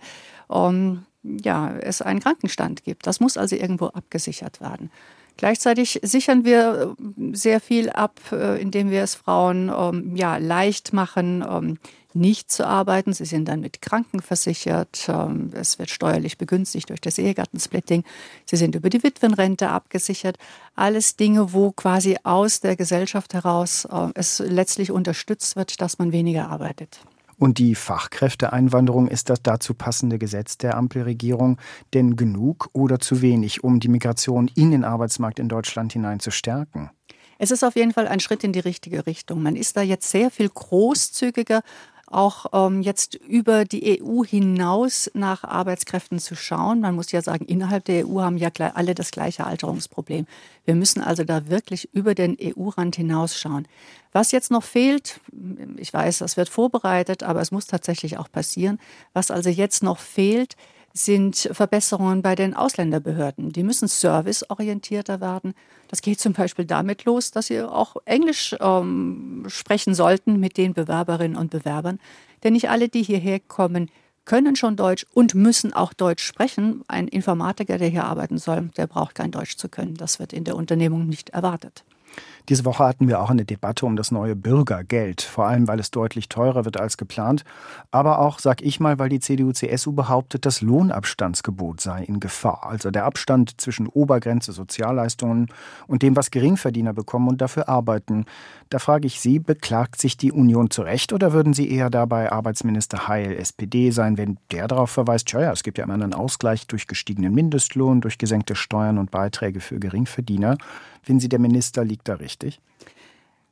ähm, 0.51 1.05
ja, 1.23 1.71
es 1.77 2.01
einen 2.01 2.19
Krankenstand 2.19 2.83
gibt. 2.83 3.07
Das 3.07 3.19
muss 3.19 3.37
also 3.37 3.55
irgendwo 3.55 3.87
abgesichert 3.87 4.61
werden. 4.61 4.91
Gleichzeitig 5.37 5.99
sichern 6.01 6.45
wir 6.45 6.95
äh, 6.97 7.35
sehr 7.35 7.59
viel 7.59 7.89
ab, 7.89 8.19
äh, 8.31 8.61
indem 8.61 8.89
wir 8.89 9.03
es 9.03 9.15
Frauen 9.15 9.71
ähm, 9.75 10.15
ja, 10.15 10.37
leicht 10.37 10.93
machen, 10.93 11.43
ähm, 11.47 11.77
nicht 12.15 12.51
zu 12.51 12.65
arbeiten. 12.65 13.13
Sie 13.13 13.25
sind 13.25 13.47
dann 13.47 13.59
mit 13.59 13.81
Kranken 13.81 14.21
versichert. 14.21 15.07
Ähm, 15.07 15.51
es 15.53 15.79
wird 15.79 15.89
steuerlich 15.89 16.37
begünstigt 16.37 16.89
durch 16.89 17.01
das 17.01 17.17
Ehegattensplitting. 17.17 18.03
Sie 18.45 18.55
sind 18.55 18.75
über 18.75 18.89
die 18.89 19.03
Witwenrente 19.03 19.69
abgesichert. 19.69 20.37
Alles 20.75 21.15
Dinge, 21.15 21.53
wo 21.53 21.71
quasi 21.71 22.17
aus 22.23 22.59
der 22.59 22.75
Gesellschaft 22.75 23.33
heraus 23.33 23.85
äh, 23.85 24.09
es 24.15 24.39
letztlich 24.39 24.91
unterstützt 24.91 25.55
wird, 25.55 25.81
dass 25.81 25.99
man 25.99 26.11
weniger 26.11 26.49
arbeitet. 26.49 26.99
Und 27.37 27.57
die 27.57 27.75
Fachkräfteeinwanderung 27.75 29.07
ist 29.07 29.29
das 29.29 29.41
dazu 29.41 29.73
passende 29.73 30.17
Gesetz 30.17 30.57
der 30.57 30.77
Ampelregierung 30.77 31.57
denn 31.93 32.15
genug 32.15 32.69
oder 32.73 32.99
zu 32.99 33.21
wenig, 33.21 33.63
um 33.63 33.79
die 33.79 33.89
Migration 33.89 34.49
in 34.55 34.71
den 34.71 34.85
Arbeitsmarkt 34.85 35.39
in 35.39 35.49
Deutschland 35.49 35.91
hinein 35.93 36.19
zu 36.19 36.31
stärken? 36.31 36.91
Es 37.37 37.51
ist 37.51 37.63
auf 37.63 37.75
jeden 37.75 37.91
Fall 37.91 38.07
ein 38.07 38.21
Schritt 38.21 38.43
in 38.45 38.53
die 38.53 38.59
richtige 38.59 39.05
Richtung. 39.05 39.43
Man 39.43 39.57
ist 39.57 39.75
da 39.75 39.81
jetzt 39.81 40.09
sehr 40.09 40.31
viel 40.31 40.49
großzügiger 40.49 41.61
auch 42.07 42.45
ähm, 42.53 42.81
jetzt 42.81 43.15
über 43.15 43.65
die 43.65 44.01
EU 44.01 44.23
hinaus 44.23 45.09
nach 45.13 45.43
Arbeitskräften 45.43 46.19
zu 46.19 46.35
schauen. 46.35 46.79
Man 46.79 46.95
muss 46.95 47.11
ja 47.11 47.21
sagen, 47.21 47.45
innerhalb 47.45 47.85
der 47.85 48.07
EU 48.07 48.21
haben 48.21 48.37
ja 48.37 48.49
alle 48.73 48.95
das 48.95 49.11
gleiche 49.11 49.45
Alterungsproblem. 49.45 50.27
Wir 50.65 50.75
müssen 50.75 51.01
also 51.01 51.23
da 51.23 51.49
wirklich 51.49 51.89
über 51.93 52.15
den 52.15 52.37
EU-Rand 52.41 52.95
hinausschauen. 52.95 53.67
Was 54.11 54.31
jetzt 54.31 54.51
noch 54.51 54.63
fehlt, 54.63 55.19
ich 55.77 55.93
weiß, 55.93 56.19
das 56.19 56.37
wird 56.37 56.49
vorbereitet, 56.49 57.23
aber 57.23 57.41
es 57.41 57.51
muss 57.51 57.67
tatsächlich 57.67 58.17
auch 58.17 58.31
passieren. 58.31 58.79
Was 59.13 59.31
also 59.31 59.49
jetzt 59.49 59.83
noch 59.83 59.99
fehlt, 59.99 60.55
sind 60.97 61.49
Verbesserungen 61.51 62.21
bei 62.21 62.35
den 62.35 62.53
Ausländerbehörden. 62.53 63.51
Die 63.51 63.63
müssen 63.63 63.89
serviceorientierter 63.89 65.19
werden. 65.19 65.53
Das 65.89 66.01
geht 66.01 66.21
zum 66.21 66.31
Beispiel 66.31 66.63
damit 66.63 67.03
los, 67.03 67.31
dass 67.31 67.47
sie 67.47 67.61
auch 67.61 67.97
Englisch 68.05 68.55
ähm, 68.61 69.43
sprechen 69.47 69.93
sollten 69.93 70.39
mit 70.39 70.55
den 70.55 70.73
Bewerberinnen 70.73 71.37
und 71.37 71.51
Bewerbern. 71.51 71.99
Denn 72.43 72.53
nicht 72.53 72.69
alle, 72.69 72.87
die 72.87 73.03
hierher 73.03 73.41
kommen, 73.41 73.91
können 74.23 74.55
schon 74.55 74.77
Deutsch 74.77 75.05
und 75.13 75.35
müssen 75.35 75.73
auch 75.73 75.91
Deutsch 75.91 76.23
sprechen. 76.23 76.81
Ein 76.87 77.09
Informatiker, 77.09 77.77
der 77.77 77.89
hier 77.89 78.05
arbeiten 78.05 78.37
soll, 78.37 78.69
der 78.77 78.87
braucht 78.87 79.15
kein 79.15 79.31
Deutsch 79.31 79.57
zu 79.57 79.67
können. 79.67 79.95
Das 79.95 80.19
wird 80.19 80.31
in 80.31 80.45
der 80.45 80.55
Unternehmung 80.55 81.07
nicht 81.07 81.31
erwartet. 81.31 81.83
Diese 82.47 82.63
Woche 82.63 82.83
hatten 82.83 83.07
wir 83.07 83.21
auch 83.21 83.31
eine 83.31 83.43
Debatte 83.43 83.87
um 83.87 83.95
das 83.95 84.11
neue 84.11 84.35
Bürgergeld, 84.35 85.21
vor 85.21 85.47
allem 85.47 85.67
weil 85.67 85.79
es 85.79 85.89
deutlich 85.89 86.29
teurer 86.29 86.63
wird 86.63 86.79
als 86.79 86.95
geplant, 86.97 87.43
aber 87.89 88.19
auch, 88.19 88.37
sag 88.37 88.61
ich 88.61 88.79
mal, 88.79 88.99
weil 88.99 89.09
die 89.09 89.19
CDU-CSU 89.19 89.93
behauptet, 89.93 90.45
das 90.45 90.61
Lohnabstandsgebot 90.61 91.81
sei 91.81 92.03
in 92.03 92.19
Gefahr, 92.19 92.67
also 92.69 92.91
der 92.91 93.05
Abstand 93.05 93.59
zwischen 93.59 93.87
Obergrenze 93.87 94.51
Sozialleistungen 94.51 95.47
und 95.87 96.03
dem, 96.03 96.15
was 96.15 96.29
Geringverdiener 96.29 96.93
bekommen 96.93 97.29
und 97.29 97.41
dafür 97.41 97.67
arbeiten. 97.67 98.25
Da 98.69 98.77
frage 98.77 99.07
ich 99.07 99.19
Sie, 99.19 99.39
beklagt 99.39 99.99
sich 99.99 100.17
die 100.17 100.31
Union 100.31 100.69
zu 100.69 100.83
Recht 100.83 101.13
oder 101.13 101.33
würden 101.33 101.53
Sie 101.53 101.69
eher 101.71 101.89
dabei 101.89 102.31
Arbeitsminister 102.31 103.07
Heil 103.07 103.35
SPD 103.37 103.89
sein, 103.89 104.17
wenn 104.17 104.37
der 104.51 104.67
darauf 104.67 104.91
verweist, 104.91 105.27
tja, 105.27 105.51
es 105.51 105.63
gibt 105.63 105.79
ja 105.79 105.83
immer 105.83 105.95
einen 105.95 106.13
Ausgleich 106.13 106.67
durch 106.67 106.85
gestiegenen 106.85 107.33
Mindestlohn, 107.33 108.01
durch 108.01 108.19
gesenkte 108.19 108.55
Steuern 108.55 108.99
und 108.99 109.09
Beiträge 109.09 109.61
für 109.61 109.79
Geringverdiener? 109.79 110.57
Finden 111.01 111.19
Sie, 111.19 111.29
der 111.29 111.39
Minister 111.39 111.85
liegt 111.85 112.07
da 112.07 112.15
richtig? 112.15 112.34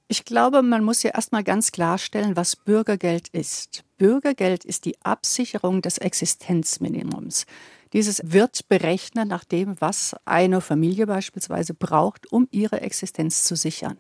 Ich 0.07 0.25
glaube, 0.25 0.61
man 0.61 0.83
muss 0.83 1.01
ja 1.01 1.11
erstmal 1.11 1.43
ganz 1.43 1.71
klarstellen, 1.71 2.35
was 2.35 2.55
Bürgergeld 2.55 3.29
ist. 3.29 3.83
Bürgergeld 3.97 4.63
ist 4.65 4.85
die 4.85 5.01
Absicherung 5.03 5.81
des 5.81 5.97
Existenzminimums. 5.97 7.45
Dieses 7.93 8.21
wird 8.23 8.67
berechnet 8.69 9.27
nach 9.27 9.43
dem, 9.43 9.79
was 9.79 10.15
eine 10.25 10.61
Familie 10.61 11.07
beispielsweise 11.07 11.73
braucht, 11.73 12.31
um 12.31 12.47
ihre 12.51 12.81
Existenz 12.81 13.43
zu 13.43 13.55
sichern. 13.55 13.97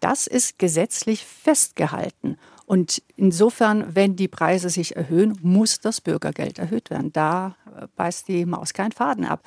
Das 0.00 0.26
ist 0.26 0.58
gesetzlich 0.58 1.24
festgehalten. 1.24 2.36
Und 2.66 3.02
insofern, 3.16 3.94
wenn 3.94 4.16
die 4.16 4.28
Preise 4.28 4.68
sich 4.68 4.96
erhöhen, 4.96 5.38
muss 5.42 5.80
das 5.80 6.00
Bürgergeld 6.00 6.58
erhöht 6.58 6.90
werden. 6.90 7.12
Da 7.12 7.56
beißt 7.96 8.28
die 8.28 8.46
Maus 8.46 8.72
keinen 8.72 8.92
Faden 8.92 9.24
ab. 9.24 9.42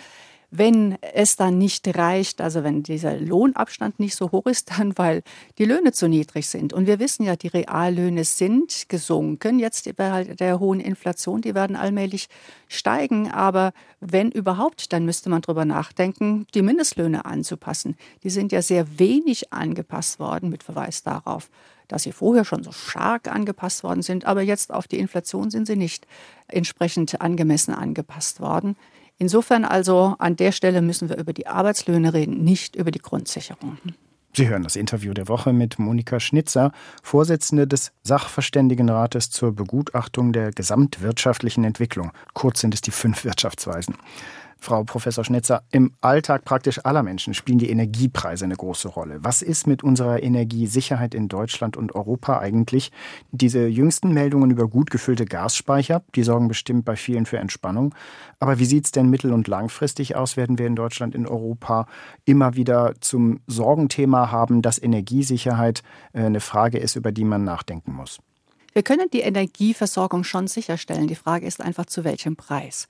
Wenn 0.50 0.98
es 1.02 1.36
dann 1.36 1.58
nicht 1.58 1.98
reicht, 1.98 2.40
also 2.40 2.64
wenn 2.64 2.82
dieser 2.82 3.18
Lohnabstand 3.18 4.00
nicht 4.00 4.16
so 4.16 4.32
hoch 4.32 4.46
ist, 4.46 4.72
dann 4.78 4.98
weil 4.98 5.24
die 5.58 5.66
Löhne 5.66 5.92
zu 5.92 6.08
niedrig 6.08 6.48
sind. 6.48 6.72
Und 6.72 6.88
wir 6.88 7.00
wissen 7.00 7.24
ja, 7.24 7.36
die 7.36 7.50
Reallöhne 7.50 8.24
sind 8.24 8.88
gesunken, 8.88 9.60
jetzt 9.60 9.94
bei 9.98 10.24
der 10.24 10.60
hohen 10.60 10.80
Inflation, 10.80 11.42
die 11.42 11.54
werden 11.54 11.76
allmählich 11.76 12.30
steigen. 12.70 13.30
Aber 13.30 13.74
wenn 14.00 14.32
überhaupt, 14.32 14.94
dann 14.94 15.06
müsste 15.06 15.30
man 15.30 15.42
darüber 15.42 15.66
nachdenken, 15.66 16.48
die 16.54 16.62
Mindestlöhne 16.62 17.26
anzupassen. 17.26 17.98
Die 18.24 18.30
sind 18.30 18.52
ja 18.54 18.62
sehr 18.62 19.00
wenig 19.00 19.52
angepasst 19.52 20.20
worden, 20.20 20.50
mit 20.50 20.64
Verweis 20.64 21.04
darauf, 21.04 21.50
dass 21.88 22.04
sie 22.04 22.12
vorher 22.12 22.46
schon 22.46 22.64
so 22.64 22.72
stark 22.72 23.28
angepasst 23.28 23.84
worden 23.84 24.02
sind, 24.02 24.26
aber 24.26 24.42
jetzt 24.42 24.74
auf 24.74 24.88
die 24.88 25.00
Inflation 25.00 25.50
sind 25.50 25.68
sie 25.68 25.76
nicht 25.76 26.08
entsprechend 26.48 27.20
angemessen 27.22 27.74
angepasst 27.74 28.40
worden. 28.40 28.76
Insofern 29.18 29.66
also 29.66 30.16
an 30.20 30.36
der 30.36 30.52
Stelle 30.52 30.82
müssen 30.82 31.10
wir 31.10 31.18
über 31.18 31.34
die 31.34 31.48
Arbeitslöhne 31.48 32.14
reden, 32.14 32.44
nicht 32.44 32.76
über 32.76 32.92
die 32.92 33.00
Grundsicherung. 33.00 33.78
Sie 34.34 34.48
hören 34.48 34.62
das 34.62 34.76
Interview 34.76 35.16
der 35.16 35.28
Woche 35.28 35.52
mit 35.52 35.80
Monika 35.80 36.20
Schnitzer, 36.20 36.72
Vorsitzende 37.02 37.66
des 37.66 37.92
Sachverständigenrates 38.04 39.32
zur 39.32 39.52
Begutachtung 39.52 40.32
der 40.32 40.52
gesamtwirtschaftlichen 40.52 41.64
Entwicklung. 41.64 42.12
Kurz 42.34 42.62
sind 42.62 42.76
es 42.76 42.82
die 42.82 42.92
fünf 42.92 43.24
Wirtschaftsweisen. 43.24 43.96
Frau 44.60 44.84
Professor 44.84 45.24
Schnitzer, 45.24 45.64
im 45.72 45.94
Alltag 46.02 46.46
praktisch 46.46 46.84
aller 46.86 47.04
Menschen 47.04 47.34
spielen 47.34 47.58
die 47.58 47.70
Energiepreise 47.70 48.46
eine 48.46 48.56
große 48.56 48.88
Rolle. 48.88 49.20
Was 49.22 49.42
ist 49.42 49.68
mit 49.68 49.84
unserer 49.84 50.22
Energiesicherheit 50.22 51.14
in 51.14 51.28
Deutschland 51.28 51.78
und 51.78 51.96
Europa 51.96 52.40
eigentlich? 52.40 52.92
Diese 53.32 53.68
jüngsten 53.68 54.14
Meldungen 54.14 54.52
über 54.52 54.68
gut 54.68 54.90
gefüllte 54.90 55.26
Gasspeicher, 55.26 56.04
die 56.16 56.24
sorgen 56.24 56.48
bestimmt 56.48 56.86
bei 56.86 56.96
vielen 56.96 57.26
für 57.26 57.38
Entspannung. 57.38 57.94
Aber 58.40 58.60
wie 58.60 58.66
sieht 58.66 58.86
es 58.86 58.92
denn 58.92 59.10
mittel- 59.10 59.34
und 59.34 59.48
langfristig 59.48 60.16
aus? 60.16 60.38
Werden 60.38 60.58
wir 60.58 60.68
in 60.68 60.76
Deutschland, 60.76 61.16
in 61.16 61.28
Europa 61.28 61.88
immer 62.26 62.56
wieder 62.56 62.94
zum 63.00 63.40
Sorgenthema 63.48 64.32
haben, 64.32 64.62
dass 64.62 64.82
Energiesicherheit 64.82 65.84
äh, 66.14 66.24
eine 66.24 66.40
Frage 66.40 66.78
ist, 66.78 66.96
über 66.96 67.12
die 67.12 67.24
man 67.24 67.44
nachdenken 67.44 67.94
muss? 67.94 68.20
Wir 68.74 68.84
können 68.84 69.10
die 69.12 69.22
Energieversorgung 69.22 70.24
schon 70.24 70.48
sicherstellen. 70.48 71.08
Die 71.08 71.16
Frage 71.16 71.48
ist 71.48 71.62
einfach, 71.62 71.88
zu 71.88 72.04
welchem 72.04 72.36
Preis. 72.36 72.88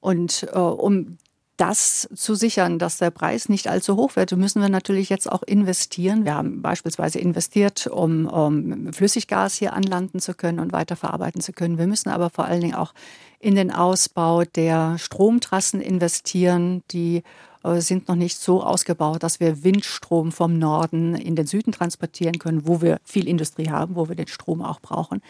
Und 0.00 0.48
äh, 0.52 0.58
um 0.58 1.18
das 1.60 2.08
zu 2.14 2.34
sichern, 2.34 2.78
dass 2.78 2.96
der 2.96 3.10
Preis 3.10 3.50
nicht 3.50 3.68
allzu 3.68 3.96
hoch 3.96 4.16
wird, 4.16 4.34
müssen 4.34 4.62
wir 4.62 4.70
natürlich 4.70 5.10
jetzt 5.10 5.30
auch 5.30 5.42
investieren. 5.42 6.24
Wir 6.24 6.34
haben 6.34 6.62
beispielsweise 6.62 7.18
investiert, 7.18 7.86
um, 7.86 8.26
um 8.26 8.92
Flüssiggas 8.94 9.56
hier 9.56 9.74
anlanden 9.74 10.20
zu 10.20 10.32
können 10.32 10.58
und 10.58 10.72
weiterverarbeiten 10.72 11.42
zu 11.42 11.52
können. 11.52 11.76
Wir 11.76 11.86
müssen 11.86 12.08
aber 12.08 12.30
vor 12.30 12.46
allen 12.46 12.62
Dingen 12.62 12.74
auch 12.74 12.94
in 13.40 13.56
den 13.56 13.70
Ausbau 13.70 14.44
der 14.44 14.96
Stromtrassen 14.96 15.82
investieren, 15.82 16.82
die 16.92 17.22
äh, 17.62 17.80
sind 17.80 18.08
noch 18.08 18.16
nicht 18.16 18.38
so 18.38 18.62
ausgebaut, 18.62 19.22
dass 19.22 19.38
wir 19.38 19.62
Windstrom 19.62 20.32
vom 20.32 20.58
Norden 20.58 21.14
in 21.14 21.36
den 21.36 21.46
Süden 21.46 21.72
transportieren 21.72 22.38
können, 22.38 22.66
wo 22.66 22.80
wir 22.80 22.98
viel 23.04 23.28
Industrie 23.28 23.68
haben, 23.68 23.96
wo 23.96 24.08
wir 24.08 24.16
den 24.16 24.28
Strom 24.28 24.62
auch 24.62 24.80
brauchen. 24.80 25.20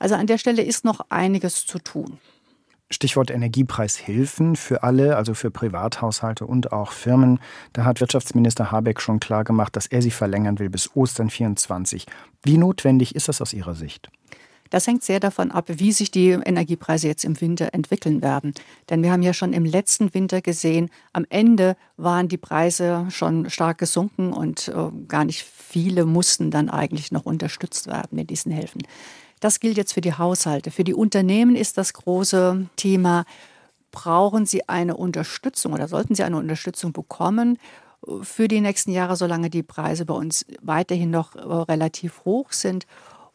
Also 0.00 0.16
an 0.16 0.26
der 0.26 0.38
Stelle 0.38 0.62
ist 0.62 0.84
noch 0.84 1.00
einiges 1.10 1.64
zu 1.64 1.78
tun. 1.78 2.18
Stichwort 2.90 3.30
Energiepreishilfen 3.30 4.56
für 4.56 4.82
alle, 4.82 5.16
also 5.16 5.34
für 5.34 5.50
Privathaushalte 5.50 6.46
und 6.46 6.72
auch 6.72 6.92
Firmen. 6.92 7.38
Da 7.72 7.84
hat 7.84 8.00
Wirtschaftsminister 8.00 8.72
Habeck 8.72 9.00
schon 9.00 9.20
klar 9.20 9.44
gemacht, 9.44 9.76
dass 9.76 9.86
er 9.86 10.02
sie 10.02 10.10
verlängern 10.10 10.58
will 10.58 10.70
bis 10.70 10.94
Ostern 10.96 11.30
24. 11.30 12.06
Wie 12.42 12.58
notwendig 12.58 13.14
ist 13.14 13.28
das 13.28 13.40
aus 13.40 13.52
Ihrer 13.52 13.74
Sicht? 13.74 14.10
Das 14.70 14.86
hängt 14.86 15.02
sehr 15.02 15.18
davon 15.18 15.50
ab, 15.50 15.66
wie 15.68 15.92
sich 15.92 16.12
die 16.12 16.30
Energiepreise 16.30 17.08
jetzt 17.08 17.24
im 17.24 17.40
Winter 17.40 17.74
entwickeln 17.74 18.22
werden. 18.22 18.54
Denn 18.88 19.02
wir 19.02 19.10
haben 19.10 19.22
ja 19.22 19.34
schon 19.34 19.52
im 19.52 19.64
letzten 19.64 20.14
Winter 20.14 20.40
gesehen, 20.40 20.90
am 21.12 21.26
Ende 21.28 21.76
waren 21.96 22.28
die 22.28 22.38
Preise 22.38 23.06
schon 23.10 23.50
stark 23.50 23.78
gesunken 23.78 24.32
und 24.32 24.68
äh, 24.68 25.06
gar 25.08 25.24
nicht 25.24 25.42
viele 25.42 26.06
mussten 26.06 26.50
dann 26.52 26.70
eigentlich 26.70 27.10
noch 27.10 27.26
unterstützt 27.26 27.88
werden 27.88 28.10
mit 28.12 28.30
diesen 28.30 28.52
Hilfen. 28.52 28.82
Das 29.40 29.60
gilt 29.60 29.76
jetzt 29.76 29.94
für 29.94 30.00
die 30.02 30.14
Haushalte. 30.14 30.70
Für 30.70 30.84
die 30.84 30.94
Unternehmen 30.94 31.56
ist 31.56 31.78
das 31.78 31.94
große 31.94 32.66
Thema, 32.76 33.24
brauchen 33.90 34.46
sie 34.46 34.68
eine 34.68 34.96
Unterstützung 34.96 35.72
oder 35.72 35.88
sollten 35.88 36.14
sie 36.14 36.22
eine 36.22 36.36
Unterstützung 36.36 36.92
bekommen 36.92 37.58
für 38.22 38.48
die 38.48 38.60
nächsten 38.60 38.92
Jahre, 38.92 39.16
solange 39.16 39.50
die 39.50 39.62
Preise 39.62 40.04
bei 40.06 40.14
uns 40.14 40.46
weiterhin 40.62 41.10
noch 41.10 41.34
äh, 41.34 41.40
relativ 41.40 42.24
hoch 42.24 42.52
sind? 42.52 42.86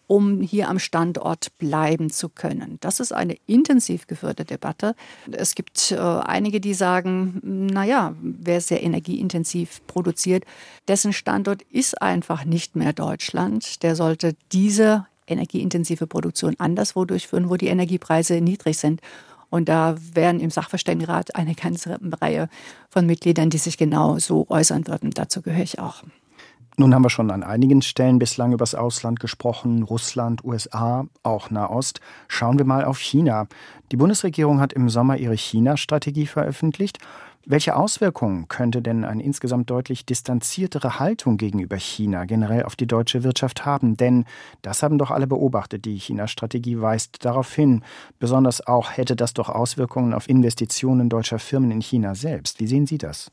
um 0.08 0.42
hier 0.42 0.70
am 0.70 0.80
Standort 0.80 1.58
bleiben 1.58 2.10
zu 2.12 2.30
können. 2.30 2.78
Das 2.82 3.00
ist 3.00 3.12
eine 3.12 3.38
intensiv 3.48 4.08
geführte 4.08 4.46
Debatte. 4.46 4.96
Es 5.32 5.56
gibt 5.56 5.92
äh, 5.92 5.98
einige, 5.98 6.60
die 6.60 6.74
sagen, 6.74 7.42
naja, 7.44 8.14
wer 8.22 8.62
sehr 8.62 8.84
energieintensiv 8.84 9.82
produziert, 9.88 10.44
dessen 10.88 11.14
Standort 11.14 11.64
ist 11.64 12.02
einfach 12.02 12.46
nicht 12.46 12.76
mehr 12.76 12.94
Deutschland. 12.94 13.82
Der 13.82 13.96
sollte 13.96 14.36
diese 14.52 15.08
energieintensive 15.28 16.08
Produktion 16.08 16.56
anderswo 16.60 17.06
durchführen, 17.06 17.50
wo 17.50 17.56
die 17.56 17.68
Energiepreise 17.68 18.42
niedrig 18.42 18.78
sind. 18.78 19.02
Und 19.50 19.70
da 19.70 19.96
wären 20.14 20.40
im 20.40 20.50
Sachverständigenrat 20.50 21.36
eine 21.36 21.56
ganze 21.56 22.00
Reihe 22.22 22.50
von 22.90 23.06
Mitgliedern, 23.06 23.50
die 23.50 23.58
sich 23.58 23.78
genau 23.78 24.20
so 24.20 24.48
äußern 24.50 24.88
würden. 24.88 25.12
Dazu 25.12 25.42
gehöre 25.42 25.64
ich 25.64 25.80
auch. 25.80 26.04
Nun 26.78 26.94
haben 26.94 27.06
wir 27.06 27.10
schon 27.10 27.32
an 27.32 27.44
einigen 27.44 27.82
Stellen 27.82 28.20
bislang 28.20 28.52
übers 28.52 28.76
Ausland 28.76 29.22
gesprochen, 29.22 29.84
Russland, 29.84 30.44
USA, 30.44 31.06
auch 31.24 31.50
Nahost. 31.50 32.02
Schauen 32.28 32.58
wir 32.58 32.66
mal 32.66 32.84
auf 32.84 33.00
China. 33.00 33.48
Die 33.94 33.96
Bundesregierung 33.96 34.60
hat 34.60 34.74
im 34.74 34.90
Sommer 34.90 35.16
ihre 35.16 35.38
China-Strategie 35.38 36.26
veröffentlicht. 36.26 37.00
Welche 37.48 37.76
Auswirkungen 37.76 38.48
könnte 38.48 38.82
denn 38.82 39.06
eine 39.06 39.22
insgesamt 39.22 39.70
deutlich 39.70 40.04
distanziertere 40.04 41.00
Haltung 41.00 41.38
gegenüber 41.38 41.76
China 41.76 42.26
generell 42.26 42.64
auf 42.64 42.76
die 42.76 42.88
deutsche 42.88 43.24
Wirtschaft 43.24 43.66
haben? 43.66 43.98
Denn 43.98 44.26
das 44.64 44.82
haben 44.82 44.98
doch 44.98 45.12
alle 45.12 45.28
beobachtet. 45.28 45.86
Die 45.86 46.00
China-Strategie 46.00 46.82
weist 46.82 47.24
darauf 47.24 47.54
hin. 47.54 47.84
Besonders 48.18 48.66
auch 48.66 48.98
hätte 48.98 49.16
das 49.16 49.36
doch 49.36 49.50
Auswirkungen 49.50 50.16
auf 50.16 50.28
Investitionen 50.28 51.08
deutscher 51.08 51.38
Firmen 51.38 51.70
in 51.70 51.82
China 51.82 52.16
selbst. 52.16 52.60
Wie 52.60 52.66
sehen 52.66 52.88
Sie 52.88 52.98
das? 52.98 53.32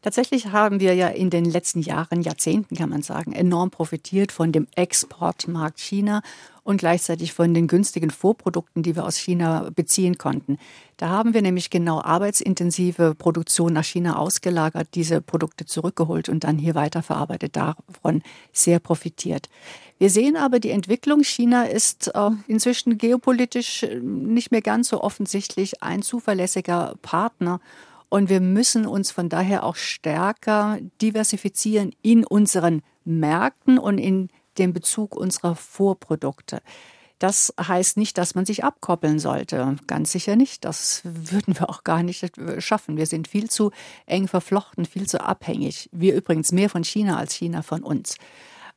Tatsächlich 0.00 0.48
haben 0.48 0.80
wir 0.80 0.94
ja 0.94 1.08
in 1.08 1.30
den 1.30 1.44
letzten 1.44 1.80
Jahren, 1.80 2.22
Jahrzehnten 2.22 2.74
kann 2.74 2.90
man 2.90 3.02
sagen, 3.02 3.32
enorm 3.32 3.70
profitiert 3.70 4.32
von 4.32 4.50
dem 4.50 4.66
Exportmarkt 4.74 5.78
China 5.78 6.22
und 6.64 6.78
gleichzeitig 6.78 7.32
von 7.32 7.54
den 7.54 7.66
günstigen 7.66 8.10
Vorprodukten, 8.10 8.82
die 8.82 8.94
wir 8.94 9.04
aus 9.04 9.16
China 9.16 9.70
beziehen 9.74 10.18
konnten. 10.18 10.58
Da 10.96 11.08
haben 11.08 11.34
wir 11.34 11.42
nämlich 11.42 11.70
genau 11.70 12.00
arbeitsintensive 12.00 13.14
Produktion 13.16 13.72
nach 13.72 13.84
China 13.84 14.16
ausgelagert, 14.16 14.88
diese 14.94 15.20
Produkte 15.20 15.66
zurückgeholt 15.66 16.28
und 16.28 16.44
dann 16.44 16.58
hier 16.58 16.74
weiterverarbeitet, 16.74 17.56
davon 17.56 18.22
sehr 18.52 18.78
profitiert. 18.78 19.48
Wir 19.98 20.10
sehen 20.10 20.36
aber, 20.36 20.60
die 20.60 20.70
Entwicklung 20.70 21.22
China 21.22 21.64
ist 21.64 22.12
äh, 22.14 22.30
inzwischen 22.46 22.98
geopolitisch 22.98 23.86
nicht 24.00 24.50
mehr 24.50 24.62
ganz 24.62 24.88
so 24.88 25.02
offensichtlich 25.02 25.82
ein 25.82 26.02
zuverlässiger 26.02 26.94
Partner 27.02 27.60
und 28.12 28.28
wir 28.28 28.40
müssen 28.40 28.86
uns 28.86 29.10
von 29.10 29.30
daher 29.30 29.64
auch 29.64 29.76
stärker 29.76 30.78
diversifizieren 31.00 31.92
in 32.02 32.26
unseren 32.26 32.82
Märkten 33.06 33.78
und 33.78 33.96
in 33.96 34.28
dem 34.58 34.72
Bezug 34.72 35.16
unserer 35.16 35.54
Vorprodukte. 35.56 36.60
Das 37.22 37.54
heißt 37.60 37.98
nicht, 37.98 38.18
dass 38.18 38.34
man 38.34 38.46
sich 38.46 38.64
abkoppeln 38.64 39.20
sollte. 39.20 39.76
Ganz 39.86 40.10
sicher 40.10 40.34
nicht. 40.34 40.64
Das 40.64 41.02
würden 41.04 41.56
wir 41.56 41.70
auch 41.70 41.84
gar 41.84 42.02
nicht 42.02 42.32
schaffen. 42.58 42.96
Wir 42.96 43.06
sind 43.06 43.28
viel 43.28 43.48
zu 43.48 43.70
eng 44.06 44.26
verflochten, 44.26 44.86
viel 44.86 45.06
zu 45.06 45.24
abhängig. 45.24 45.88
Wir 45.92 46.16
übrigens 46.16 46.50
mehr 46.50 46.68
von 46.68 46.82
China 46.82 47.18
als 47.18 47.32
China 47.32 47.62
von 47.62 47.84
uns. 47.84 48.16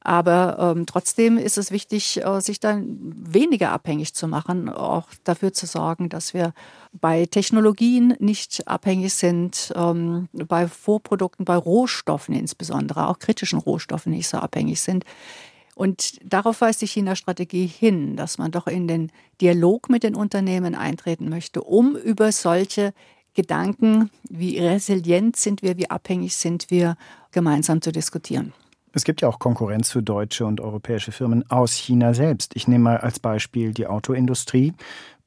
Aber 0.05 0.57
ähm, 0.59 0.85
trotzdem 0.85 1.39
ist 1.39 1.57
es 1.57 1.71
wichtig, 1.71 2.23
äh, 2.23 2.39
sich 2.39 2.59
dann 2.59 2.85
weniger 3.01 3.71
abhängig 3.71 4.13
zu 4.13 4.27
machen, 4.27 4.69
auch 4.69 5.07
dafür 5.23 5.51
zu 5.51 5.65
sorgen, 5.65 6.09
dass 6.09 6.35
wir 6.35 6.53
bei 6.93 7.25
Technologien 7.25 8.15
nicht 8.19 8.67
abhängig 8.67 9.15
sind, 9.15 9.73
ähm, 9.75 10.29
bei 10.31 10.67
Vorprodukten, 10.67 11.43
bei 11.43 11.55
Rohstoffen 11.57 12.35
insbesondere, 12.35 13.07
auch 13.07 13.17
kritischen 13.17 13.57
Rohstoffen 13.57 14.11
nicht 14.11 14.27
so 14.27 14.37
abhängig 14.37 14.79
sind. 14.79 15.05
Und 15.75 16.19
darauf 16.23 16.61
weist 16.61 16.81
die 16.81 16.87
China-Strategie 16.87 17.67
hin, 17.67 18.15
dass 18.15 18.37
man 18.37 18.51
doch 18.51 18.65
in 18.65 18.87
den 18.87 19.11
Dialog 19.41 19.89
mit 19.89 20.03
den 20.03 20.15
Unternehmen 20.15 20.73
eintreten 20.73 21.29
möchte, 21.29 21.61
um 21.61 21.95
über 21.97 22.31
solche 22.31 22.93
Gedanken, 23.33 24.09
wie 24.29 24.57
resilient 24.57 25.35
sind 25.35 25.61
wir, 25.61 25.77
wie 25.77 25.89
abhängig 25.89 26.37
sind 26.37 26.71
wir, 26.71 26.95
gemeinsam 27.31 27.81
zu 27.81 27.91
diskutieren. 27.91 28.53
Es 28.93 29.03
gibt 29.03 29.21
ja 29.21 29.27
auch 29.27 29.39
Konkurrenz 29.39 29.91
für 29.91 30.01
deutsche 30.01 30.45
und 30.45 30.61
europäische 30.61 31.11
Firmen 31.11 31.43
aus 31.51 31.73
China 31.73 32.13
selbst. 32.13 32.55
Ich 32.55 32.69
nehme 32.69 32.85
mal 32.85 32.97
als 32.97 33.19
Beispiel 33.19 33.73
die 33.73 33.87
Autoindustrie. 33.87 34.71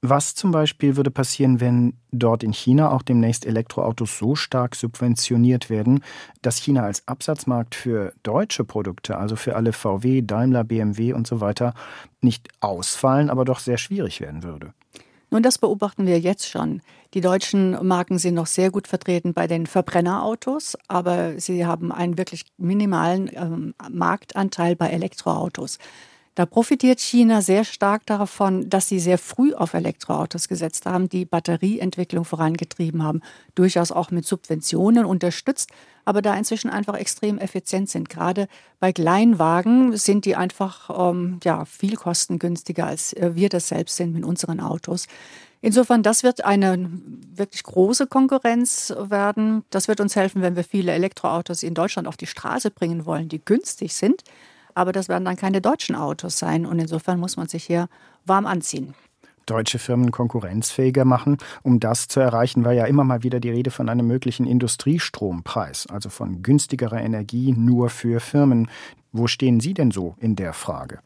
Was 0.01 0.37
zum 0.37 0.53
Beispiel 0.53 0.97
würde 0.97 1.11
passieren, 1.11 1.61
wenn 1.61 1.95
dort 2.13 2.45
in 2.45 2.53
China 2.53 2.93
auch 2.93 3.03
demnächst 3.03 3.45
Elektroautos 3.45 4.17
so 4.19 4.37
stark 4.37 4.77
subventioniert 4.77 5.71
werden, 5.71 6.05
dass 6.41 6.59
China 6.59 6.85
als 6.85 7.07
Absatzmarkt 7.09 7.75
für 7.75 8.13
deutsche 8.23 8.63
Produkte, 8.63 9.19
also 9.19 9.35
für 9.35 9.57
alle 9.57 9.73
VW, 9.73 10.23
Daimler, 10.23 10.63
BMW 10.63 11.15
und 11.15 11.27
so 11.27 11.41
weiter, 11.41 11.75
nicht 12.21 12.49
ausfallen, 12.61 13.29
aber 13.29 13.45
doch 13.45 13.59
sehr 13.59 13.77
schwierig 13.77 14.21
werden 14.21 14.45
würde? 14.45 14.73
Nun, 15.31 15.43
das 15.43 15.59
beobachten 15.59 16.07
wir 16.07 16.21
jetzt 16.21 16.49
schon. 16.49 16.81
Die 17.15 17.21
deutschen 17.21 17.87
Marken 17.87 18.19
sind 18.19 18.35
noch 18.35 18.47
sehr 18.47 18.71
gut 18.71 18.87
vertreten 18.87 19.35
bei 19.35 19.47
den 19.47 19.67
Verbrennerautos, 19.67 20.79
aber 20.87 21.41
sie 21.41 21.67
haben 21.67 21.91
einen 21.91 22.19
wirklich 22.19 22.47
minimalen 22.57 23.31
ähm, 23.35 23.75
Marktanteil 23.91 24.77
bei 24.77 24.89
Elektroautos. 24.89 25.79
Da 26.39 26.47
profitiert 26.47 27.01
China 27.01 27.43
sehr 27.43 27.65
stark 27.65 28.07
davon, 28.07 28.71
dass 28.71 28.87
sie 28.87 29.01
sehr 29.01 29.19
früh 29.19 29.55
auf 29.55 29.75
Elektroautos 29.75 30.47
gesetzt 30.47 30.87
haben, 30.87 31.09
die 31.09 31.25
Batterieentwicklung 31.25 32.25
vorangetrieben 32.25 33.03
haben, 33.03 33.23
durchaus 33.57 33.91
auch 33.91 34.13
mit 34.13 34.25
Subventionen 34.25 35.05
unterstützt, 35.05 35.71
aber 36.05 36.23
da 36.23 36.37
inzwischen 36.37 36.71
einfach 36.71 36.95
extrem 36.95 37.39
effizient 37.39 37.91
sind. 37.91 38.09
Gerade 38.09 38.47
bei 38.79 38.93
Kleinwagen 38.93 39.97
sind 39.97 40.27
die 40.27 40.37
einfach 40.37 41.11
ähm, 41.11 41.41
ja, 41.43 41.65
viel 41.65 41.97
kostengünstiger, 41.97 42.87
als 42.87 43.17
wir 43.19 43.49
das 43.49 43.67
selbst 43.67 43.97
sind 43.97 44.15
mit 44.15 44.25
unseren 44.25 44.61
Autos. 44.61 45.09
Insofern, 45.61 46.05
das 46.05 46.23
wird 46.23 46.45
eine 46.45 46.89
wirklich 47.35 47.65
große 47.65 48.07
Konkurrenz 48.07 48.95
werden. 48.97 49.65
Das 49.71 49.89
wird 49.89 49.99
uns 49.99 50.15
helfen, 50.15 50.41
wenn 50.41 50.55
wir 50.55 50.63
viele 50.63 50.93
Elektroautos 50.93 51.65
in 51.65 51.75
Deutschland 51.75 52.07
auf 52.07 52.17
die 52.17 52.29
Straße 52.29 52.71
bringen 52.71 53.07
wollen, 53.07 53.29
die 53.29 53.45
günstig 53.45 53.97
sind 53.97 54.23
aber 54.79 54.93
das 54.93 55.09
werden 55.09 55.25
dann 55.25 55.37
keine 55.37 55.61
deutschen 55.61 55.97
Autos 55.97 56.39
sein. 56.39 56.65
Und 56.65 56.79
insofern 56.79 57.19
muss 57.19 57.37
man 57.37 57.49
sich 57.49 57.65
hier 57.65 57.89
warm 58.25 58.47
anziehen 58.47 58.95
deutsche 59.47 59.79
Firmen 59.79 60.11
konkurrenzfähiger 60.11 61.07
machen. 61.07 61.39
Um 61.63 61.81
das 61.81 62.07
zu 62.07 62.21
erreichen, 62.21 62.67
war 62.67 62.73
ja 62.73 62.85
immer 62.85 63.03
mal 63.03 63.23
wieder 63.23 63.41
die 63.41 63.49
Rede 63.49 63.71
von 63.71 63.89
einem 63.89 64.07
möglichen 64.07 64.47
Industriestrompreis, 64.47 65.87
also 65.87 66.11
von 66.11 66.43
günstigerer 66.43 67.01
Energie 67.01 67.53
nur 67.53 67.89
für 67.89 68.21
Firmen. 68.21 68.69
Wo 69.11 69.27
stehen 69.27 69.61
Sie 69.61 69.73
denn 69.73 69.91
so 69.91 70.17
in 70.19 70.37
der 70.37 70.53
Frage? 70.53 70.99